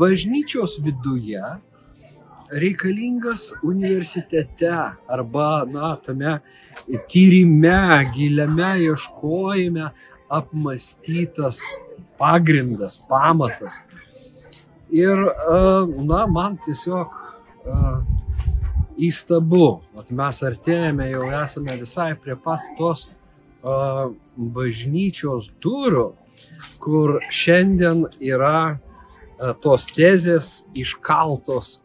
bažnyčios 0.00 0.78
viduje, 0.84 1.44
reikalingas 2.52 3.52
universitete 3.62 4.70
arba, 5.08 5.64
na, 5.68 5.96
tame 5.96 6.40
tyrime, 7.08 8.10
giliame 8.14 8.72
ieškojime 8.84 9.90
apmastytas 10.30 11.60
pagrindas, 12.18 12.98
pamatas. 13.08 13.80
Ir, 14.90 15.16
na, 16.06 16.26
man 16.26 16.58
tiesiog 16.64 17.14
įstabu, 19.00 19.80
at 19.98 20.10
mes 20.14 20.42
artėjame, 20.44 21.08
jau 21.14 21.30
esame 21.40 21.76
visai 21.80 22.12
prie 22.18 22.36
pat 22.36 22.64
tos 22.78 23.08
bažnyčios 23.60 25.50
durų, 25.62 26.10
kur 26.80 27.18
šiandien 27.30 28.06
yra 28.20 28.80
tos 29.64 29.86
tezės 29.94 30.64
iškaltos 30.76 31.78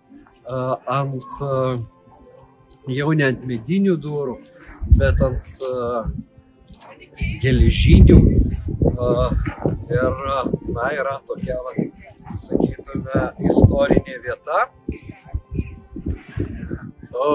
ant 0.46 1.40
jau 2.96 3.12
ne 3.18 3.30
ant 3.32 3.46
medinių 3.50 3.96
durų, 4.02 4.40
bet 5.00 5.22
ant 5.26 5.54
geležinių 7.42 8.20
Ir, 9.90 10.14
na, 10.74 10.86
yra 10.94 11.20
tokia, 11.28 11.58
sakytume, 12.40 13.22
istorinė 13.50 14.16
vieta. 14.24 14.62
O, 17.14 17.28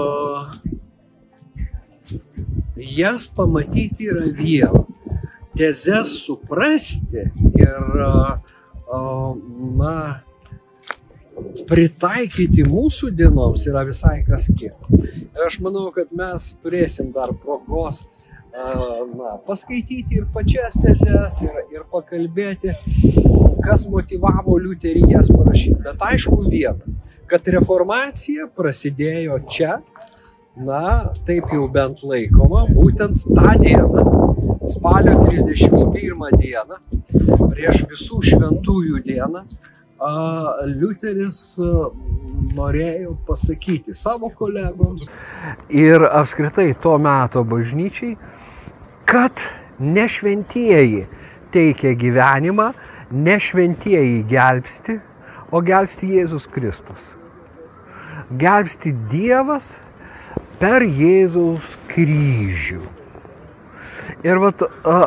jas 2.75 3.27
pamatyti 3.37 4.09
yra 4.11 4.27
viena. 4.35 4.83
Tezes 5.57 6.15
suprasti 6.25 7.27
ir, 7.59 8.03
na, 9.77 9.95
pritaikyti 11.69 12.65
mūsų 12.67 13.11
dienoms 13.15 13.65
yra 13.69 13.83
visai 13.87 14.21
kas 14.27 14.47
kita. 14.51 14.91
Ir 15.31 15.45
aš 15.47 15.59
manau, 15.63 15.89
kad 15.95 16.11
mes 16.15 16.51
turėsim 16.63 17.11
dar 17.15 17.33
progos 17.43 18.05
na, 18.51 19.37
paskaityti 19.47 20.19
ir 20.19 20.27
pačias 20.33 20.77
tezes, 20.81 21.41
ir, 21.45 21.61
ir 21.71 21.85
pakalbėti, 21.91 22.75
kas 23.63 23.87
motivavo 23.89 24.57
Liuterį 24.59 25.05
jas 25.13 25.31
parašyti. 25.31 25.79
Bet 25.85 26.03
aišku 26.11 26.41
viena, 26.47 26.95
kad 27.31 27.47
reformacija 27.55 28.49
prasidėjo 28.57 29.39
čia, 29.49 29.79
na, 30.59 31.11
taip 31.27 31.51
jau 31.53 31.67
bent 31.71 32.03
laikoma, 32.03 32.65
būtent 32.75 33.23
tą 33.29 33.55
dieną, 33.61 34.05
spalio 34.71 35.17
31 35.23 36.39
dieną, 36.41 36.79
prieš 37.51 37.85
visų 37.91 38.21
šventųjų 38.31 39.03
dieną, 39.07 39.45
Liuteris 40.01 41.59
norėjo 42.57 43.11
pasakyti 43.27 43.93
savo 43.93 44.31
kolegoms 44.33 45.05
ir 45.69 46.01
apskritai 46.09 46.71
to 46.81 46.95
meto 46.97 47.43
bažnyčiai, 47.45 48.15
kad 49.05 49.43
nešventieji 49.77 51.05
teikia 51.53 51.93
gyvenimą, 51.93 52.71
nešventieji 53.11 54.23
gelbsti, 54.31 54.97
o 55.51 55.61
gelbsti 55.61 56.09
Jėzus 56.15 56.49
Kristus. 56.49 57.01
Gelbsti 58.41 58.95
Dievas 59.11 59.69
per 60.57 60.81
Jėzaus 60.81 61.75
kryžių. 61.91 62.81
Ir 64.25 64.41
vat 64.41 64.63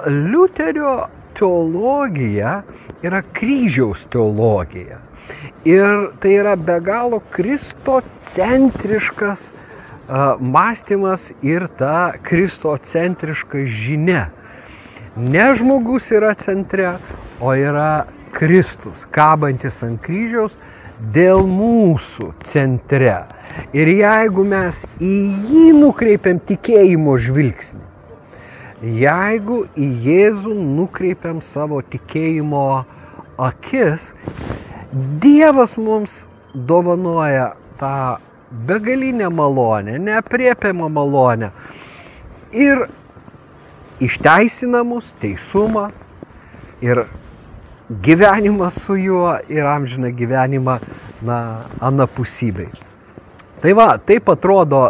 Liuterio 0.07 0.97
teologija 1.35 2.61
yra 3.05 3.21
kryžiaus 3.37 4.05
teologija. 4.12 4.99
Ir 5.64 6.11
tai 6.21 6.35
yra 6.37 6.57
be 6.57 6.81
galo 6.85 7.21
kristocentriškas 7.33 9.49
mąstymas 10.40 11.33
ir 11.43 11.69
ta 11.79 12.12
kristocentriška 12.23 13.59
žinia. 13.67 14.29
Ne 15.17 15.55
žmogus 15.57 16.11
yra 16.11 16.35
centre, 16.35 16.97
o 17.40 17.55
yra 17.55 18.05
Kristus, 18.35 18.99
kabantis 19.14 19.79
ant 19.87 20.03
kryžiaus 20.03 20.53
dėl 21.14 21.47
mūsų 21.47 22.33
centre. 22.51 23.25
Ir 23.73 23.88
jeigu 23.88 24.45
mes 24.45 24.85
į 24.99 25.14
jį 25.51 25.67
nukreipiam 25.79 26.40
tikėjimo 26.43 27.14
žvilgsnį, 27.23 27.85
jeigu 28.83 29.64
į 29.79 29.88
Jėzų 30.05 30.55
nukreipiam 30.55 31.40
savo 31.47 31.81
tikėjimo 31.81 32.85
akis, 33.38 34.03
Dievas 34.94 35.77
mums 35.77 36.11
dovanoja 36.55 37.53
tą 37.81 38.16
begalinę 38.51 39.31
malonę, 39.31 39.99
neapriepiamą 39.99 40.88
malonę. 40.88 41.51
Ir 42.53 42.87
išteisina 44.01 44.85
mus 44.85 45.11
teisumą 45.18 45.88
ir 46.83 47.05
gyvenimą 47.90 48.70
su 48.70 48.97
juo 48.97 49.35
ir 49.49 49.66
amžiną 49.66 50.14
gyvenimą 50.14 50.79
na, 51.23 51.64
anapusybei. 51.81 52.70
Tai 53.61 53.73
va, 53.73 53.99
taip 53.99 54.29
atrodo 54.29 54.81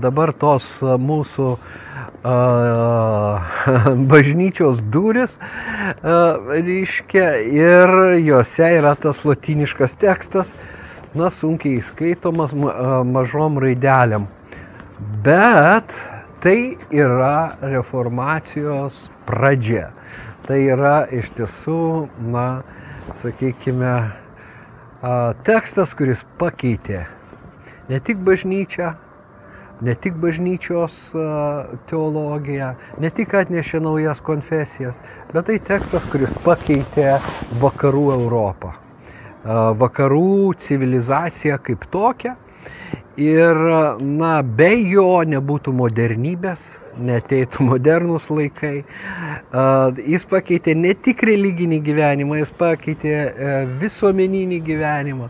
dabar 0.00 0.32
tos 0.32 0.66
mūsų 0.80 1.56
bažnyčios 4.12 4.82
duris, 4.92 5.38
reiškia, 6.02 7.28
ir 7.40 7.88
juose 8.20 8.68
yra 8.76 8.94
tas 9.00 9.24
latiniškas 9.24 9.96
tekstas, 10.00 10.46
na, 11.14 11.30
sunkiai 11.30 11.82
skaitomas 11.90 12.52
mažom 12.52 13.58
raidelėm. 13.62 14.26
Bet 15.24 15.94
tai 16.44 16.76
yra 16.92 17.56
reformacijos 17.62 19.08
pradžia. 19.28 19.90
Tai 20.44 20.58
yra 20.60 21.06
iš 21.12 21.30
tiesų, 21.36 22.08
na, 22.32 22.62
sakykime, 23.22 23.94
tekstas, 25.46 25.96
kuris 25.96 26.20
pakeitė 26.40 27.06
ne 27.90 27.98
tik 28.00 28.20
bažnyčią, 28.22 28.94
ne 29.86 29.94
tik 29.96 30.18
bažnyčios 30.20 30.98
teologiją, 31.90 32.74
ne 33.00 33.10
tik 33.16 33.34
atnešė 33.40 33.80
naujas 33.84 34.20
konfesijas, 34.24 34.94
bet 35.32 35.48
tai 35.48 35.58
tekstas, 35.72 36.06
kuris 36.12 36.36
pakeitė 36.44 37.16
vakarų 37.62 38.06
Europą 38.18 38.76
vakarų 39.44 40.54
civilizaciją 40.58 41.58
kaip 41.64 41.84
tokią. 41.90 42.36
Ir, 43.20 43.56
na, 44.00 44.40
be 44.42 44.70
jo 44.88 45.20
nebūtų 45.28 45.72
modernybės, 45.76 46.62
neteitų 47.00 47.66
modernus 47.66 48.30
laikai. 48.30 48.84
Jis 50.06 50.24
pakeitė 50.30 50.74
ne 50.74 50.94
tik 50.94 51.22
religinį 51.28 51.80
gyvenimą, 51.84 52.38
jis 52.40 52.52
pakeitė 52.56 53.12
e, 53.12 53.52
visuomeninį 53.82 54.60
gyvenimą, 54.64 55.28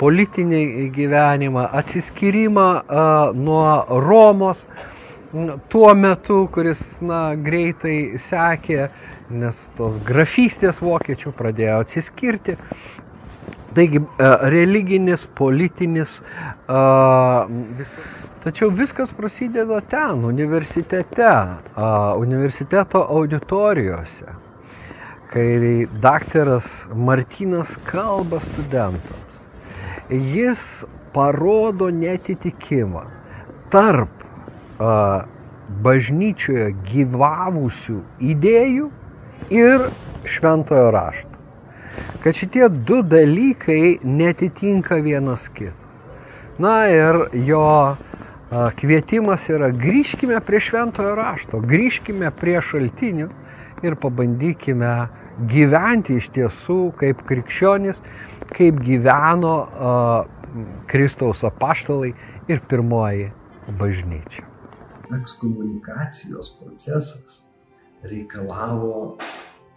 politinį 0.00 0.90
gyvenimą, 0.94 1.70
atsiskyrimą 1.80 2.68
nuo 3.36 4.00
Romos 4.04 4.62
tuo 5.68 5.94
metu, 5.94 6.46
kuris 6.52 6.80
na, 7.04 7.34
greitai 7.36 8.18
sekė, 8.28 8.88
nes 9.30 9.58
tos 9.76 9.98
grafystės 10.06 10.78
vokiečių 10.80 11.32
pradėjo 11.36 11.80
atsiskirti. 11.84 12.56
Taigi 13.76 14.00
religinis, 14.48 15.26
politinis, 15.36 16.14
vis... 17.76 17.92
tačiau 18.46 18.70
viskas 18.72 19.12
prasideda 19.12 19.82
ten, 19.84 20.24
universitete, 20.24 21.34
universiteto 22.22 23.04
auditorijose, 23.18 24.32
kai 25.34 25.84
daktaras 26.00 26.70
Martinas 26.94 27.76
kalba 27.90 28.40
studentams. 28.46 29.25
Jis 30.10 30.62
parodo 31.14 31.90
netitikimą 31.90 33.06
tarp 33.72 34.26
bažnyčioje 35.86 36.68
gyvavusių 36.90 37.96
idėjų 38.34 38.90
ir 39.56 39.88
šventojo 40.28 40.90
rašto 40.94 41.36
kad 42.22 42.34
šitie 42.34 42.68
du 42.68 43.02
dalykai 43.02 43.98
netitinka 44.02 44.94
vienas 44.94 45.48
kito. 45.54 45.74
Na 46.58 46.86
ir 46.88 47.18
jo 47.46 47.96
kvietimas 48.80 49.44
yra 49.52 49.68
grįžkime 49.74 50.40
prie 50.46 50.60
šventojo 50.62 51.14
rašto, 51.18 51.60
grįžkime 51.60 52.30
prie 52.40 52.56
šaltinių 52.64 53.28
ir 53.84 53.96
pabandykime 54.00 54.92
gyventi 55.50 56.16
iš 56.16 56.30
tiesų 56.32 56.80
kaip 57.00 57.20
krikščionis, 57.28 58.00
kaip 58.54 58.80
gyveno 58.84 59.56
Kristaus 60.90 61.44
apaštalai 61.44 62.12
ir 62.48 62.60
pirmoji 62.68 63.30
bažnyčia. 63.78 64.44
Ekskomunikacijos 65.16 66.58
procesas 66.60 67.42
reikalavo, 68.06 69.16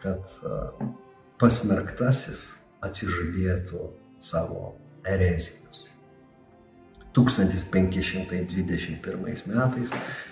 kad 0.02 0.22
pasmerktasis 1.40 2.54
atsižadėtų 2.86 3.90
savo 4.20 4.74
erezijos. 5.08 5.86
1521 7.16 9.48
metais 9.50 9.90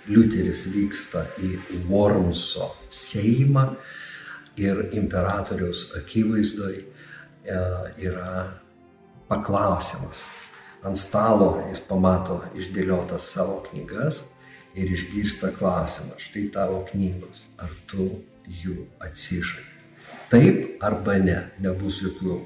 Liuteris 0.08 0.66
vyksta 0.72 1.26
į 1.42 1.58
Wormso 1.90 2.68
Seimą 2.94 3.76
ir 4.58 4.90
imperatoriaus 4.98 5.92
akivaizdoj 5.98 6.97
yra 7.48 8.32
paklausimas. 9.30 10.24
Ant 10.86 11.00
stalo 11.00 11.54
jis 11.70 11.82
pamato 11.88 12.42
išdėliotas 12.56 13.32
savo 13.34 13.62
knygas 13.70 14.26
ir 14.78 14.92
išgirsta 14.94 15.54
klausimą, 15.58 16.20
štai 16.22 16.48
tavo 16.54 16.84
knygos, 16.92 17.48
ar 17.58 17.74
tu 17.90 18.12
jų 18.46 18.86
atsižadai 19.04 19.78
taip 20.30 20.84
arba 20.84 21.18
ne. 21.22 21.38
Nebus 21.64 22.02
jokių 22.04 22.38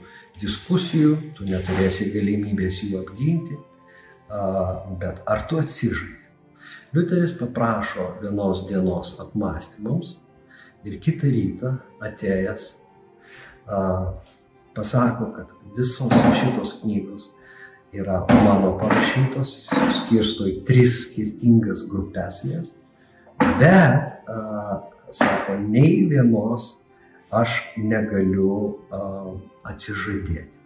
diskusijų, 0.42 1.14
tu 1.38 1.46
neturėsi 1.50 2.12
galimybės 2.14 2.82
jų 2.86 3.02
apginti, 3.02 3.58
bet 5.02 5.22
ar 5.30 5.46
tu 5.50 5.60
atsižai. 5.62 6.18
Liuteris 6.96 7.34
paprašo 7.40 8.08
vienos 8.22 8.66
dienos 8.68 9.16
apmąstymams 9.24 10.16
ir 10.88 10.98
kitą 11.04 11.30
rytą 11.32 11.76
atėjęs 12.04 12.68
pasako, 14.76 15.32
kad 15.36 15.54
visos 15.78 16.14
šitos 16.40 16.76
knygos 16.82 17.30
yra 17.92 18.22
mano 18.44 18.78
parašytos, 18.80 19.56
jis 19.58 19.98
skirsto 20.00 20.48
į 20.48 20.62
tris 20.68 20.98
skirtingas 21.06 21.84
grupesnės, 21.92 22.72
bet, 23.60 24.16
sako, 25.12 25.58
nei 25.68 26.06
vienos 26.08 26.78
aš 27.32 27.58
negaliu 27.80 28.54
uh, 28.92 29.34
atsižadėti. 29.68 30.60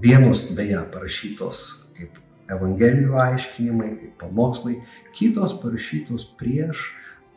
Vienos 0.00 0.46
beje 0.56 0.80
parašytos 0.92 1.64
kaip 1.98 2.16
Evangelijų 2.48 3.16
aiškinimai, 3.20 3.90
kaip 4.00 4.14
pamokslai, 4.22 4.78
kitos 5.16 5.52
parašytos 5.60 6.30
prieš 6.40 6.86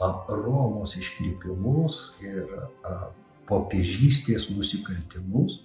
Romos 0.01 0.95
iškrypimus 0.97 1.97
ir 2.23 2.47
popiežystės 3.51 4.49
nusikaltimus. 4.55 5.59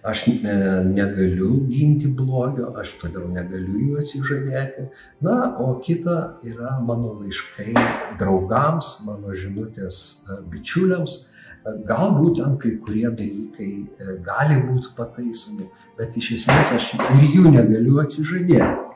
Aš 0.00 0.22
negaliu 0.32 1.66
ginti 1.68 2.08
blogio, 2.08 2.70
aš 2.80 2.94
todėl 3.02 3.26
negaliu 3.34 3.82
jų 3.82 3.98
atsižadėti. 4.00 4.86
Na, 5.26 5.34
o 5.60 5.74
kita 5.84 6.38
yra 6.48 6.78
mano 6.80 7.18
laiškai 7.18 7.74
draugams, 8.20 8.94
mano 9.04 9.34
žinutės 9.36 10.22
bičiuliams. 10.48 11.26
Galbūt 11.60 12.38
ten 12.40 12.54
kai 12.56 12.70
kurie 12.80 13.10
dalykai 13.12 13.68
e, 13.68 14.14
gali 14.24 14.56
būti 14.64 14.94
pataisomi, 14.96 15.66
bet 15.98 16.14
iš 16.16 16.30
esmės 16.38 16.70
aš 16.78 16.86
ir 16.96 17.26
jų 17.34 17.52
negaliu 17.52 17.98
atsižadėti. 18.00 18.86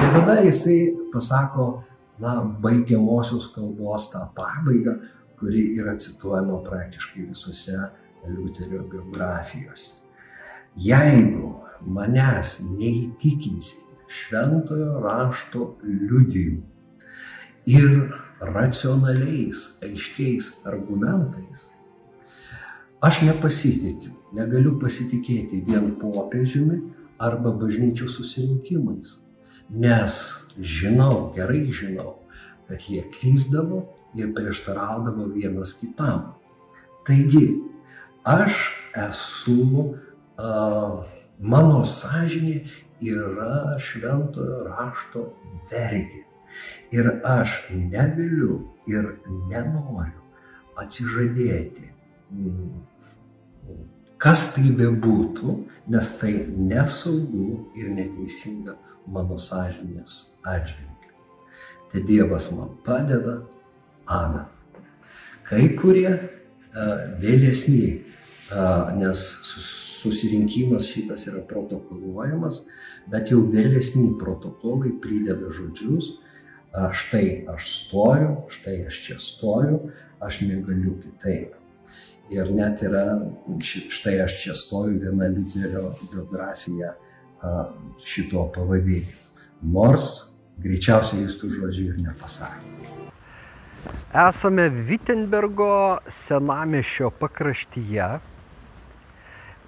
Ir 0.00 0.08
tada 0.14 0.38
jisai 0.40 0.78
pasako, 1.12 1.66
na, 2.22 2.38
baigiamosios 2.64 3.50
kalbos 3.52 4.08
tą 4.14 4.24
pabaigą, 4.32 4.96
kuri 5.38 5.68
yra 5.78 5.96
cituojama 5.98 6.62
praktiškai 6.64 7.28
visose 7.28 7.78
Liuterio 8.26 8.82
biografijose. 8.90 10.02
Jeigu 10.76 11.52
manęs 11.86 12.58
neįtikinsite 12.78 13.94
šventojo 14.08 15.00
rašto 15.00 15.76
liudijimu 15.84 16.62
ir 17.66 18.12
racionaliais, 18.40 19.78
aiškiais 19.82 20.50
argumentais, 20.66 21.68
aš 23.02 23.22
nepasitikiu, 23.26 24.12
negaliu 24.36 24.76
pasitikėti 24.82 25.62
vien 25.66 25.94
popiežiumi 26.00 26.80
arba 27.22 27.54
bažnyčių 27.56 28.08
susirinkimais, 28.10 29.16
nes 29.70 30.18
žinau, 30.58 31.32
gerai 31.34 31.64
žinau, 31.72 32.18
kad 32.68 32.82
jie 32.90 33.02
klysdavo 33.16 33.84
ir 34.16 34.32
prieštaraudavo 34.34 35.28
vienas 35.34 35.74
kitam. 35.80 36.34
Taigi, 37.06 37.60
aš 38.24 38.58
esu 38.96 39.94
mano 41.38 41.84
sąžinė 41.84 42.64
yra 43.04 43.76
šventojo 43.82 44.62
rašto 44.70 45.26
vergė. 45.70 46.24
Ir 46.90 47.10
aš 47.24 47.66
negaliu 47.70 48.62
ir 48.88 49.18
nenoriu 49.50 50.24
atsižadėti, 50.80 51.90
kas 54.22 54.46
tai 54.54 54.70
bebūtų, 54.78 55.56
nes 55.92 56.12
tai 56.20 56.32
nesaugu 56.48 57.66
ir 57.76 57.92
neteisinga 57.92 58.76
mano 59.06 59.36
sąžinės 59.40 60.32
atžvilgiu. 60.42 61.12
Tai 61.92 62.02
Dievas 62.08 62.48
man 62.52 62.72
padeda. 62.84 63.42
Amen. 64.06 64.44
Kai 65.46 65.68
kurie 65.78 66.10
vėlesni, 67.22 68.02
nes 68.98 69.22
susirinkimas 70.02 70.86
šitas 70.90 71.26
yra 71.30 71.42
protokoluojamas, 71.46 72.62
bet 73.10 73.30
jau 73.32 73.40
vėlesni 73.50 74.12
protokolai 74.20 74.92
prideda 75.02 75.50
žodžius, 75.54 76.12
štai 77.00 77.46
aš 77.50 77.70
stoju, 77.72 78.32
štai 78.52 78.76
aš 78.90 79.00
čia 79.06 79.18
stoju, 79.22 79.80
aš 80.22 80.42
negaliu 80.46 80.96
kitaip. 81.02 81.54
Ir 82.30 82.50
net 82.50 82.82
yra, 82.82 83.04
štai 83.62 84.18
aš 84.24 84.40
čia 84.42 84.54
stoju 84.58 84.98
viena 85.02 85.30
Liuterio 85.30 85.94
biografija 86.10 86.94
šito 88.04 88.48
pavadinimu. 88.54 89.22
Nors 89.62 90.10
greičiausiai 90.62 91.22
jis 91.22 91.38
tų 91.40 91.54
žodžių 91.54 91.90
ir 91.92 92.00
nepasakė. 92.02 93.05
Esame 94.16 94.68
Wittenbergo 94.68 95.98
senamišio 96.08 97.10
pakraštyje, 97.20 98.18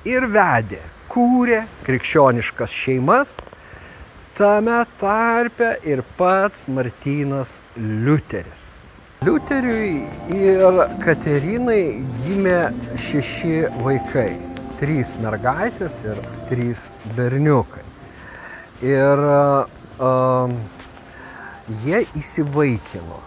ir 0.07 0.26
vedė, 0.30 0.83
kūrė 1.11 1.64
krikščioniškas 1.87 2.74
šeimas, 2.74 3.35
tame 4.38 4.83
tarpe 5.00 5.74
ir 5.87 6.02
pats 6.18 6.66
Martynas 6.68 7.59
Liuteris. 7.76 8.70
Liuteriui 9.24 10.02
ir 10.37 10.83
Katerinai 11.00 11.85
gimė 12.26 12.59
šeši 13.07 13.62
vaikai. 13.87 14.53
Trys 14.80 15.14
mergaitės 15.22 16.00
ir 16.04 16.18
trys 16.50 16.88
berniukai. 17.16 17.84
Ir 18.84 19.22
uh, 19.24 20.50
jie 21.84 22.02
įsivaikino. 22.18 23.20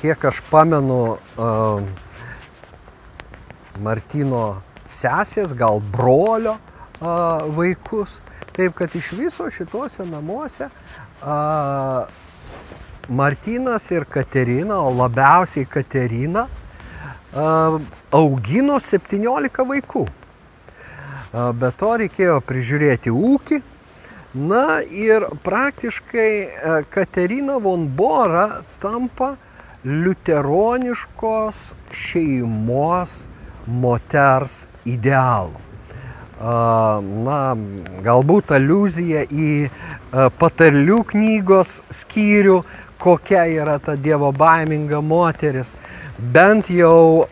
Kiek 0.00 0.24
aš 0.26 0.40
pamenu 0.50 1.16
Martino 3.78 4.42
sesės, 4.90 5.54
gal 5.54 5.78
brolio 5.94 6.56
vaikus. 7.56 8.18
Taip 8.52 8.74
kad 8.76 8.92
iš 8.98 9.12
viso 9.16 9.46
šituose 9.48 10.04
namuose 10.04 10.68
Martinas 13.08 13.86
ir 13.90 14.04
Katerina, 14.04 14.76
o 14.82 14.90
labiausiai 14.94 15.64
Katerina, 15.70 16.48
augino 18.12 18.76
17 18.82 19.64
vaikų. 19.70 20.04
Be 21.32 21.70
to 21.80 21.94
reikėjo 22.02 22.40
prižiūrėti 22.44 23.12
ūkį, 23.12 23.62
Na 24.34 24.80
ir 24.80 25.26
praktiškai 25.44 26.32
e, 26.40 26.82
Katerina 26.88 27.58
von 27.60 27.84
Bora 27.96 28.62
tampa 28.80 29.34
liuteroniškos 29.84 31.54
šeimos 31.92 33.10
moters 33.66 34.64
idealu. 34.88 35.60
Na, 36.42 37.36
galbūt 38.02 38.54
aluzija 38.56 39.26
į 39.28 39.50
e, 39.68 39.68
patarlių 40.40 41.02
knygos 41.12 41.76
skyrių, 42.00 42.56
kokia 42.98 43.44
yra 43.52 43.76
ta 43.84 43.98
dievo 44.00 44.32
baiminga 44.32 45.02
moteris. 45.04 45.76
Bent 46.16 46.70
jau, 46.72 47.28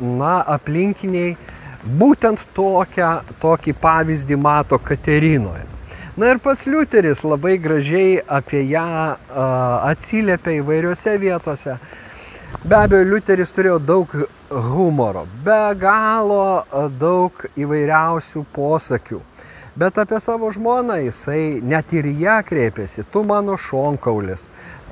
na, 0.00 0.34
aplinkiniai 0.56 1.36
būtent 1.84 2.42
tokią, 2.56 3.10
tokį 3.40 3.74
pavyzdį 3.80 4.36
mato 4.36 4.78
Katerinoje. 4.78 5.66
Na 6.20 6.34
ir 6.34 6.40
pats 6.42 6.66
Liuteris 6.68 7.22
labai 7.24 7.56
gražiai 7.62 8.18
apie 8.28 8.60
ją 8.68 9.16
atsiliepia 9.88 10.58
įvairiose 10.58 11.16
vietose. 11.22 11.78
Be 12.66 12.76
abejo, 12.76 13.06
Liuteris 13.08 13.54
turėjo 13.56 13.78
daug 13.78 14.12
humoro, 14.50 15.22
be 15.44 15.60
galo 15.80 16.90
daug 16.98 17.44
įvairiausių 17.56 18.42
posakių. 18.52 19.20
Bet 19.80 19.96
apie 20.02 20.18
savo 20.20 20.50
žmoną 20.52 20.98
jisai 21.06 21.62
net 21.62 21.94
ir 21.94 22.10
ją 22.20 22.40
kreipėsi, 22.44 23.06
tu 23.12 23.22
mano 23.24 23.54
šonkaulis, 23.56 24.48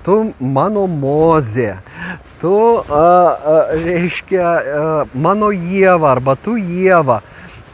tu 0.06 0.18
mano 0.40 0.86
mozė, 0.90 1.76
tu, 2.42 2.54
a, 2.78 3.02
a, 3.02 3.56
reiškia, 3.84 4.44
a, 4.44 4.86
mano 5.14 5.50
jėva 5.54 6.14
arba 6.16 6.36
tu 6.40 6.56
jėva. 6.58 7.20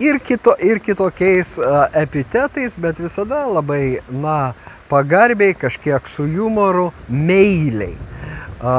Ir, 0.03 0.19
kito, 0.19 0.57
ir 0.59 0.81
kitokiais 0.83 1.55
a, 1.59 1.89
epitetais, 2.03 2.75
bet 2.81 2.99
visada 2.99 3.45
labai, 3.47 4.01
na, 4.11 4.55
pagarbiai, 4.91 5.55
kažkiek 5.55 6.09
su 6.11 6.27
humoru, 6.27 6.91
meiliai. 7.09 7.95
A, 8.61 8.77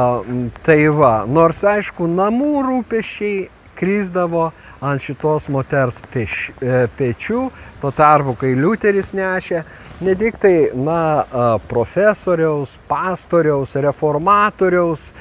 tai 0.66 0.82
va, 0.90 1.18
nors 1.28 1.64
aišku, 1.64 2.10
namų 2.10 2.54
rūpešiai 2.70 3.50
krizdavo 3.76 4.50
ant 4.84 5.04
šitos 5.04 5.48
moters 5.52 5.98
peš, 6.14 6.50
e, 6.62 6.86
pečių, 6.98 7.50
tuo 7.82 7.92
tarpu, 7.96 8.36
kai 8.40 8.54
Liuteris 8.58 9.12
nešė 9.16 9.64
ne 10.02 10.16
tik 10.16 10.38
tai, 10.42 10.70
na, 10.76 11.26
profesoriaus, 11.70 12.74
pastoriaus, 12.90 13.76
reformatoriaus 13.76 15.12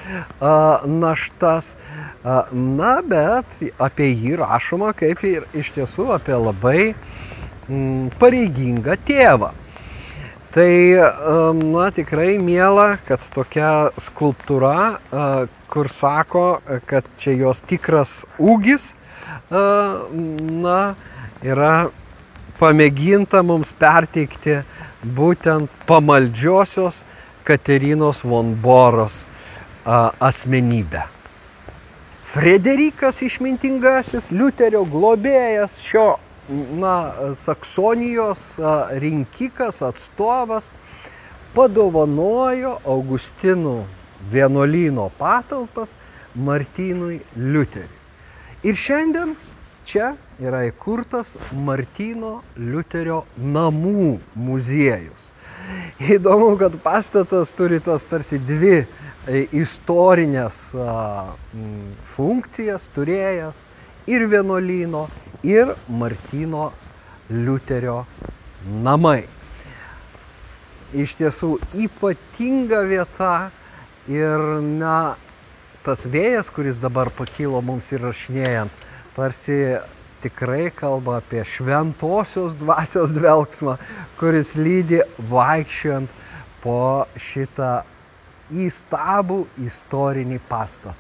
naštas, 0.89 1.75
na, 2.53 2.95
bet 3.07 3.47
apie 3.79 4.11
jį 4.13 4.39
rašoma 4.41 4.95
kaip 4.99 5.23
ir 5.29 5.47
iš 5.55 5.75
tiesų 5.77 6.09
apie 6.17 6.35
labai 6.39 6.81
m, 7.69 8.11
pareigingą 8.19 8.99
tėvą. 9.07 9.53
Tai, 10.55 10.71
na, 11.59 11.89
tikrai 11.91 12.37
miela, 12.39 12.95
kad 13.09 13.23
tokia 13.35 13.91
skulptūra, 14.05 15.01
kur 15.71 15.91
sako, 15.91 16.47
kad 16.87 17.09
čia 17.19 17.35
jos 17.35 17.63
tikras 17.67 18.21
ūgis, 18.39 18.93
na, 19.51 20.79
yra 21.43 21.75
pamėginta 22.59 23.43
mums 23.43 23.73
perteikti 23.79 24.63
būtent 25.17 25.71
pamaldžiosios 25.89 27.01
Katerinos 27.45 28.23
von 28.25 28.55
Boros 28.57 29.25
asmenybę. 29.85 31.05
Frederikas 32.35 33.21
išmintingasis, 33.23 34.31
Liuterio 34.35 34.83
globėjas, 34.91 35.77
šio 35.85 36.17
na, 36.81 37.13
Saksonijos 37.45 38.57
rinkikas, 38.99 39.83
atstovas, 39.87 40.67
padovanojo 41.55 42.79
Augustinų 42.91 43.77
vienuolyno 44.33 45.11
patalpas 45.19 45.93
Martynui 46.35 47.21
Liuteriui. 47.37 48.01
Ir 48.65 48.81
šiandien 48.81 49.37
čia 49.87 50.15
yra 50.43 50.65
įkurtas 50.69 51.35
Martino 51.53 52.41
Liuterio 52.57 53.23
namų 53.39 54.19
muziejus. 54.35 55.31
Įdomu, 56.03 56.55
kad 56.61 56.75
pastatas 56.83 57.53
turi 57.57 57.81
tas 57.81 58.05
tarsi 58.09 58.39
dvi 58.43 58.83
e, 58.83 58.87
istorinės 59.57 60.59
funkcijas 62.17 62.89
turėjęs 62.97 63.61
ir 64.11 64.27
vienuolyno, 64.29 65.07
ir 65.47 65.73
Martino 65.89 66.73
Liuterio 67.31 68.03
namai. 68.85 69.25
Iš 70.95 71.17
tiesų 71.19 71.57
ypatinga 71.87 72.85
vieta 72.87 73.35
ir 74.11 74.45
na, 74.63 75.17
tas 75.85 76.05
vėjas, 76.07 76.51
kuris 76.55 76.79
dabar 76.83 77.11
pakilo 77.13 77.61
mums 77.65 77.91
įrašinėjant, 77.97 78.84
tarsi 79.17 79.79
tikrai 80.25 80.71
kalba 80.75 81.19
apie 81.21 81.45
šventosios 81.45 82.55
dvasios 82.59 83.13
dvelgsmą, 83.15 83.77
kuris 84.19 84.55
lydi 84.57 85.03
vaikščiant 85.31 86.09
po 86.65 87.05
šitą 87.21 87.85
įstabų 88.51 89.45
istorinį 89.67 90.39
pastatą. 90.49 90.97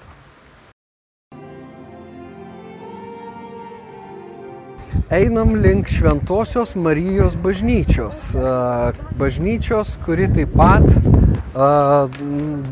Einam 5.13 5.57
link 5.61 5.91
Šventojios 5.93 6.73
Marijos 6.81 7.35
bažnyčios. 7.37 8.33
Bažnyčios, 9.21 9.99
kuri 10.05 10.31
taip 10.33 10.55
pat 10.57 10.87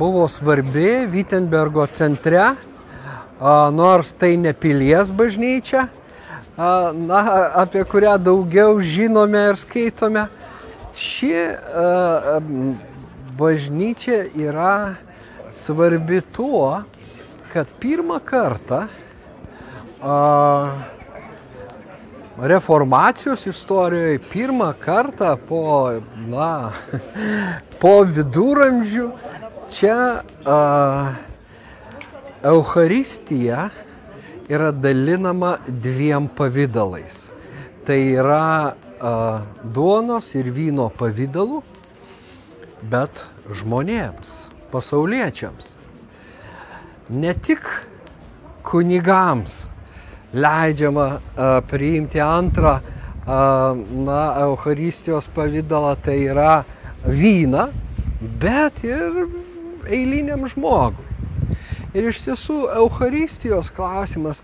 buvo 0.00 0.24
svarbi 0.32 1.04
Wittenbergo 1.12 1.84
centre, 1.92 2.54
nors 3.72 4.12
tai 4.14 4.36
ne 4.36 4.52
pilies 4.52 5.10
bažnyčia, 5.10 5.88
na, 6.56 7.20
apie 7.64 7.84
kurią 7.84 8.16
daugiau 8.22 8.80
žinome 8.80 9.48
ir 9.50 9.58
skaitome. 9.58 10.26
Ši 10.92 11.32
bažnyčia 13.38 14.26
yra 14.36 14.94
svarbi 15.50 16.20
tuo, 16.34 16.82
kad 17.52 17.66
pirmą 17.80 18.20
kartą 18.24 18.86
reformacijos 22.42 23.46
istorijoje 23.46 24.18
pirmą 24.18 24.72
kartą 24.80 25.36
po, 25.48 25.92
na, 26.28 26.72
po 27.80 28.02
viduramžių 28.04 29.10
čia 29.70 29.96
a, 30.44 30.56
Euharistija 32.44 33.70
yra 34.48 34.72
dalinama 34.72 35.58
dviem 35.66 36.28
pavydalais. 36.28 37.18
Tai 37.86 37.98
yra 37.98 38.74
a, 39.00 39.42
duonos 39.62 40.32
ir 40.34 40.50
vyno 40.54 40.88
pavydalu, 40.98 41.60
bet 42.82 43.22
žmonėms, 43.46 44.32
pasauliečiams. 44.74 45.72
Ne 47.14 47.34
tik 47.34 47.62
kunigams 48.66 49.68
leidžiama 50.34 51.06
a, 51.12 51.52
priimti 51.70 52.22
antrą 52.22 52.74
a, 52.78 52.82
na, 53.76 54.20
Euharistijos 54.48 55.30
pavydalą, 55.34 55.94
tai 56.02 56.18
yra 56.26 56.64
vyną, 57.06 57.68
bet 58.42 58.82
ir 58.86 59.24
eiliniam 59.86 60.46
žmogui. 60.50 61.11
Ir 61.92 62.06
iš 62.08 62.22
tiesų 62.24 62.70
Euharistijos 62.72 63.68
klausimas 63.76 64.38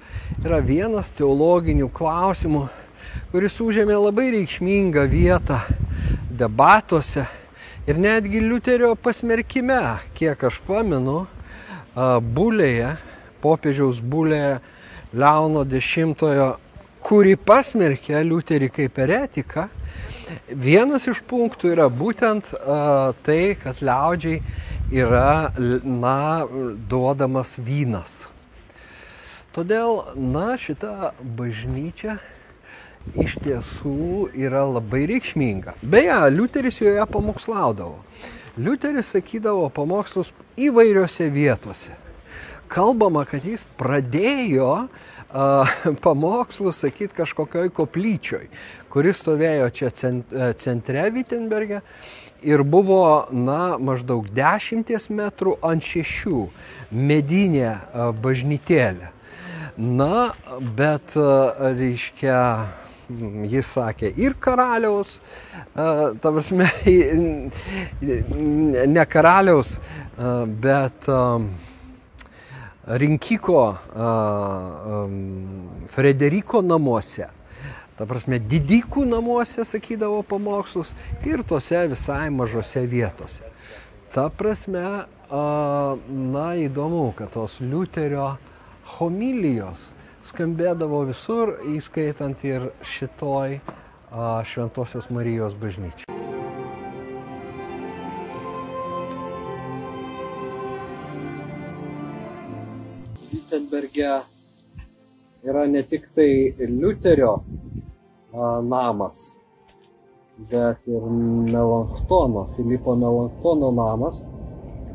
yra 0.45 0.59
vienas 0.61 1.09
teologinių 1.17 1.87
klausimų, 1.97 2.67
kuris 3.33 3.57
užėmė 3.65 3.97
labai 3.97 4.27
reikšmingą 4.35 5.07
vietą 5.09 5.63
debatuose 6.29 7.25
ir 7.89 7.97
netgi 7.97 8.43
Liuterio 8.45 8.93
pasmerkime, 9.01 9.81
kiek 10.13 10.45
aš 10.45 10.61
pamenu, 10.67 11.23
bulėje, 12.37 12.93
popiežiaus 13.41 14.03
bulėje 14.05 14.59
Leono 15.17 15.65
X, 15.65 16.05
kuri 17.01 17.37
pasmerkė 17.41 18.27
Liuterį 18.29 18.69
kaip 18.77 19.05
eretiką, 19.07 19.71
vienas 20.53 21.09
iš 21.09 21.25
punktų 21.25 21.73
yra 21.73 21.89
būtent 21.89 22.53
tai, 23.25 23.43
kad 23.65 23.81
liaudžiai 23.81 24.43
yra, 24.93 25.53
na, 25.85 26.47
duodamas 26.89 27.57
vynas. 27.59 28.23
Todėl, 29.53 30.03
na, 30.15 30.57
šita 30.61 31.13
bažnyčia 31.21 32.19
iš 33.19 33.39
tiesų 33.43 34.29
yra 34.37 34.65
labai 34.69 35.07
reikšminga. 35.09 35.77
Beje, 35.83 36.19
Liuteris 36.33 36.81
joje 36.81 37.05
pamokslaudavo. 37.11 38.03
Liuteris 38.59 39.13
sakydavo 39.15 39.69
pamokslus 39.71 40.33
įvairiose 40.59 41.29
vietose. 41.33 41.95
Kalbama, 42.69 43.23
kad 43.25 43.45
jis 43.47 43.65
pradėjo 43.81 44.73
uh, 44.85 45.77
pamokslus 46.05 46.83
sakyti 46.85 47.17
kažkokioj 47.17 47.73
koplyčioj, 47.77 48.49
kuris 48.93 49.23
stovėjo 49.23 49.71
čia 49.73 49.93
centre 50.59 51.07
Wittenberge 51.15 51.81
ir 52.43 52.63
buvo, 52.63 53.27
na, 53.33 53.79
maždaug 53.79 54.29
dešimties 54.35 55.09
metrų 55.11 55.57
ant 55.65 55.85
šešių 55.85 56.43
medinė 56.95 57.77
bažnytėlė. 58.23 59.13
Na, 59.79 60.33
bet, 60.75 61.15
reiškia, 61.79 62.41
jis 63.47 63.71
sakė, 63.77 64.11
ir 64.19 64.35
karaliaus, 64.43 65.19
ta 65.75 66.35
prasme, 66.35 66.67
ne 68.97 69.07
karaliaus, 69.07 69.77
bet 70.67 71.11
rinkiko 72.89 73.63
Frederiko 75.95 76.63
namuose 76.65 77.29
ta 77.99 78.07
prasme 78.07 78.39
didikų 78.39 79.03
namuose 79.11 79.65
sakydavo 79.67 80.23
pamokslus 80.23 80.93
ir 81.27 81.43
tose 81.43 81.81
visai 81.91 82.29
mažose 82.31 82.85
vietose. 82.87 83.43
Ta 84.15 84.29
prasme, 84.31 84.85
na 85.29 86.47
įdomu, 86.57 87.11
kad 87.19 87.35
tos 87.35 87.59
Liuterio 87.61 88.37
homilijos 88.97 89.83
skambėdavo 90.31 91.03
visur, 91.11 91.57
įskaitant 91.75 92.41
ir 92.47 92.71
šitoj 92.87 93.59
Šventojios 94.49 95.11
Marijos 95.13 95.59
bažnyčiai. 95.61 96.07
Wittenberge 103.29 104.13
yra 105.45 105.67
ne 105.69 105.83
tik 105.83 106.09
tai 106.17 106.31
Liuterio 106.59 107.39
namas, 108.63 109.37
bet 110.51 110.87
ir 110.87 111.03
Melanktono, 111.03 112.49
Filipo 112.57 112.95
Melanktono 112.97 113.71
namas, 113.73 114.21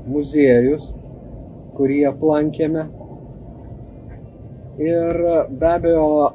muziejus, 0.07 0.91
kurį 1.77 2.03
aplankėme. 2.11 2.86
Ir 4.81 5.19
be 5.49 5.69
abejo, 5.69 6.34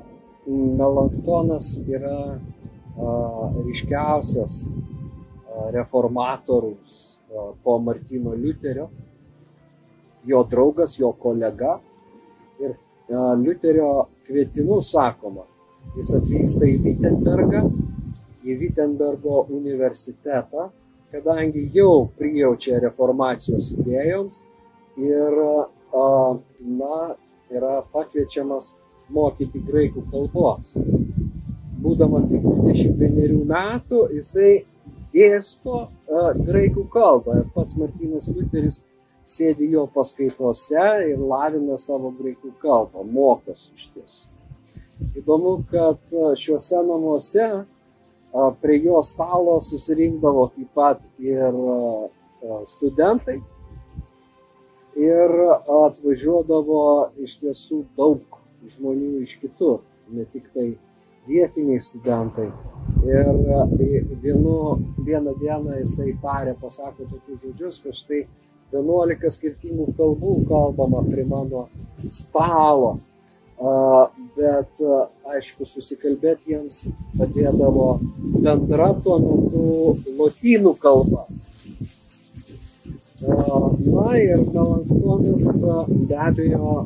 Melanktonas 0.48 1.74
yra 1.86 2.18
a, 2.34 3.10
ryškiausias 3.66 4.62
a, 4.68 5.68
reformatorius 5.74 7.18
a, 7.28 7.50
po 7.62 7.78
Martino 7.78 8.32
Liuterio, 8.34 8.88
jo 10.26 10.42
draugas, 10.48 10.96
jo 10.98 11.12
kolega. 11.12 11.78
Ir 12.62 12.74
a, 12.74 13.34
Liuterio 13.38 14.08
kvietimu 14.26 14.80
sakoma, 14.82 15.44
jis 15.96 16.10
atvyksta 16.18 16.68
į 16.68 16.74
Wittenbergą, 16.84 17.62
į 18.44 18.56
Wittenbergo 18.60 19.44
universitetą, 19.54 20.68
kadangi 21.12 21.64
jau 21.72 22.08
prijaučia 22.18 22.80
reformacijos 22.84 23.72
idėjoms 23.78 24.42
ir, 25.00 25.38
na, 25.94 26.98
yra 27.48 27.78
pakviečiamas 27.92 28.74
mokyti 29.12 29.62
graikų 29.64 30.04
kalbos. 30.12 30.74
Būdamas 31.78 32.26
tik 32.28 32.42
21 32.44 33.44
metų, 33.48 34.02
jisai 34.18 34.52
dėsto 35.14 35.86
a, 35.86 36.32
graikų 36.36 36.84
kalbą 36.92 37.38
ir 37.40 37.50
pats 37.54 37.78
Martinas 37.80 38.28
Liuteris 38.28 38.82
sėdi 39.28 39.70
jo 39.72 39.86
paskaitose 39.94 40.88
ir 41.08 41.20
lavina 41.20 41.78
savo 41.80 42.12
graikų 42.18 42.54
kalbą, 42.62 43.04
mokosi 43.04 43.72
iš 43.76 43.88
tiesų. 43.94 44.27
Įdomu, 45.18 45.58
kad 45.70 46.00
a, 46.12 46.32
šiuose 46.38 46.82
namuose 46.86 47.46
a, 47.48 48.48
prie 48.62 48.80
jo 48.84 49.02
stalo 49.06 49.58
susirinkdavo 49.64 50.48
taip 50.56 50.74
pat 50.74 51.04
ir 51.22 51.54
a, 51.54 52.58
studentai 52.70 53.38
ir 54.98 55.30
atvažiuodavo 55.86 56.82
iš 57.22 57.38
tiesų 57.42 57.84
daug 57.96 58.38
žmonių 58.74 59.22
iš 59.22 59.36
kitur, 59.42 59.80
ne 60.10 60.26
tik 60.32 60.50
tai 60.54 60.72
vietiniai 61.28 61.80
studentai. 61.84 62.48
Ir 63.06 63.28
e, 63.28 64.02
vienu, 64.22 64.54
vieną 65.06 65.34
dieną 65.38 65.78
jisai 65.82 66.14
tarė, 66.22 66.56
pasako 66.58 67.06
tokius 67.06 67.42
žodžius, 67.44 67.82
kad 67.84 67.98
štai 67.98 68.22
11 68.72 69.30
skirtingų 69.36 69.92
kalbų 69.96 70.34
kalbama 70.48 71.04
prie 71.06 71.24
mano 71.28 71.68
stalo. 72.08 72.98
Bet 73.58 74.82
aišku, 75.26 75.66
susikalbėti 75.66 76.52
jiems 76.54 76.84
padėdavo 77.18 77.88
bendra 78.38 78.92
tuo 79.02 79.16
metu 79.24 79.64
lotynų 80.20 80.74
kalba. 80.78 81.24
Na 83.18 84.12
ir 84.14 84.44
Melanktonis 84.46 85.58
be 86.06 86.20
abejo 86.22 86.76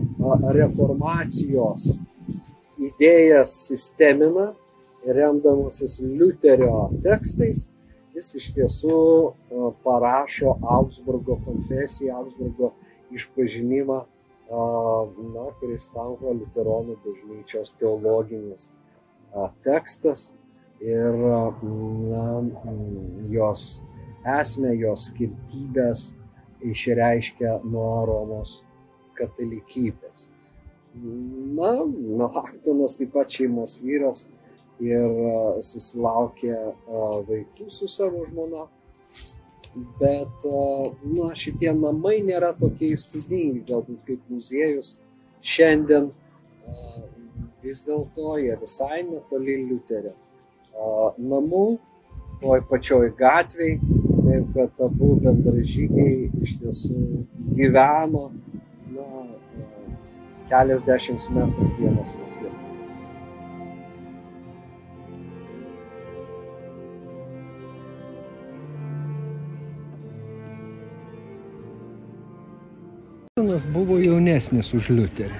reformacijos 0.57 1.91
idėjas 2.81 3.53
sistemina, 3.69 4.55
remdamasis 5.05 5.99
Liuterio 6.01 6.89
tekstais, 7.05 7.67
jis 8.17 8.33
iš 8.41 8.49
tiesų 8.57 9.03
parašo 9.85 10.57
Augsburgo 10.63 11.37
konfesiją, 11.45 12.23
Augsburgo 12.23 12.73
išpažinimą, 13.13 14.03
na, 14.53 15.47
kuris 15.61 15.89
tampa 15.95 16.33
Luteronų 16.37 16.99
bažnyčios 17.05 17.73
teologinis 17.81 18.71
tekstas 19.65 20.33
ir 20.83 21.17
na, 21.17 22.27
jos 23.33 23.83
esmę, 24.29 24.75
jos 24.77 25.09
skirtybės 25.11 26.11
išreiškia 26.63 27.59
nuo 27.65 28.05
Romos 28.07 28.61
katalikybės. 29.19 30.29
Na, 31.57 31.73
Melaktonas 31.89 32.99
taip 32.99 33.15
pat 33.17 33.33
šeimos 33.33 33.79
vyras 33.81 34.27
ir 34.83 35.63
susilaukė 35.65 36.55
vaikų 37.29 37.71
su 37.73 37.89
savo 37.89 38.27
žmona, 38.29 38.67
bet 40.01 40.47
na, 41.05 41.31
šitie 41.39 41.73
namai 41.77 42.19
nėra 42.25 42.53
tokie 42.59 42.93
įspūdingi, 42.97 43.65
galbūt 43.69 44.03
kaip 44.09 44.27
muziejus. 44.33 44.97
Šiandien 45.43 46.11
vis 47.63 47.83
dėlto 47.87 48.37
jie 48.43 48.55
visai 48.61 49.03
netoli 49.07 49.57
Liuterio 49.65 50.15
namų, 51.19 51.67
toj 52.43 52.63
pačioj 52.71 53.13
gatviai, 53.19 53.79
taip 54.23 54.51
kad 54.57 54.85
abu 54.87 55.15
bendražygiai 55.23 56.29
iš 56.43 56.57
tiesų 56.63 57.23
gyveno 57.59 58.29
na, 58.97 59.09
keliasdešimt 60.51 61.31
metrų 61.37 61.71
vienas 61.79 62.17
nuo 62.19 62.32
Jonas 73.63 73.75
buvo 73.75 73.99
jaunesnis 74.03 74.73
už 74.75 74.89
Liuterį. 74.91 75.39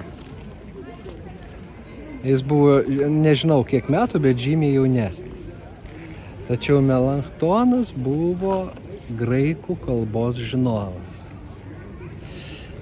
Jis 2.23 2.41
buvo, 2.41 2.79
nežinau 3.11 3.65
kiek 3.67 3.89
metų, 3.91 4.19
bet 4.23 4.37
žymiai 4.39 4.77
jaunesnis. 4.77 5.49
Tačiau 6.47 6.79
Melanktonas 6.79 7.91
buvo 7.91 8.69
graikų 9.19 9.75
kalbos 9.83 10.39
žinovas. 10.39 11.25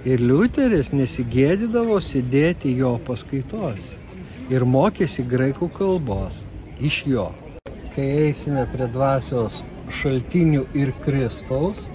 Ir 0.06 0.22
Liuteris 0.22 0.92
nesigėdydavo 0.94 1.98
sėdėti 1.98 2.76
jo 2.78 3.00
paskaitos 3.08 3.96
ir 4.50 4.66
mokėsi 4.66 5.26
graikų 5.26 5.72
kalbos 5.74 6.44
iš 6.80 7.02
jo. 7.10 7.32
Kai 7.96 8.06
eisime 8.28 8.68
prie 8.70 8.86
dvasios 8.94 9.64
šaltinių 9.90 10.68
ir 10.78 10.94
Kristaus, 11.02 11.88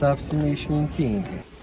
tapsime 0.00 0.54
išmintingi. 0.56 1.55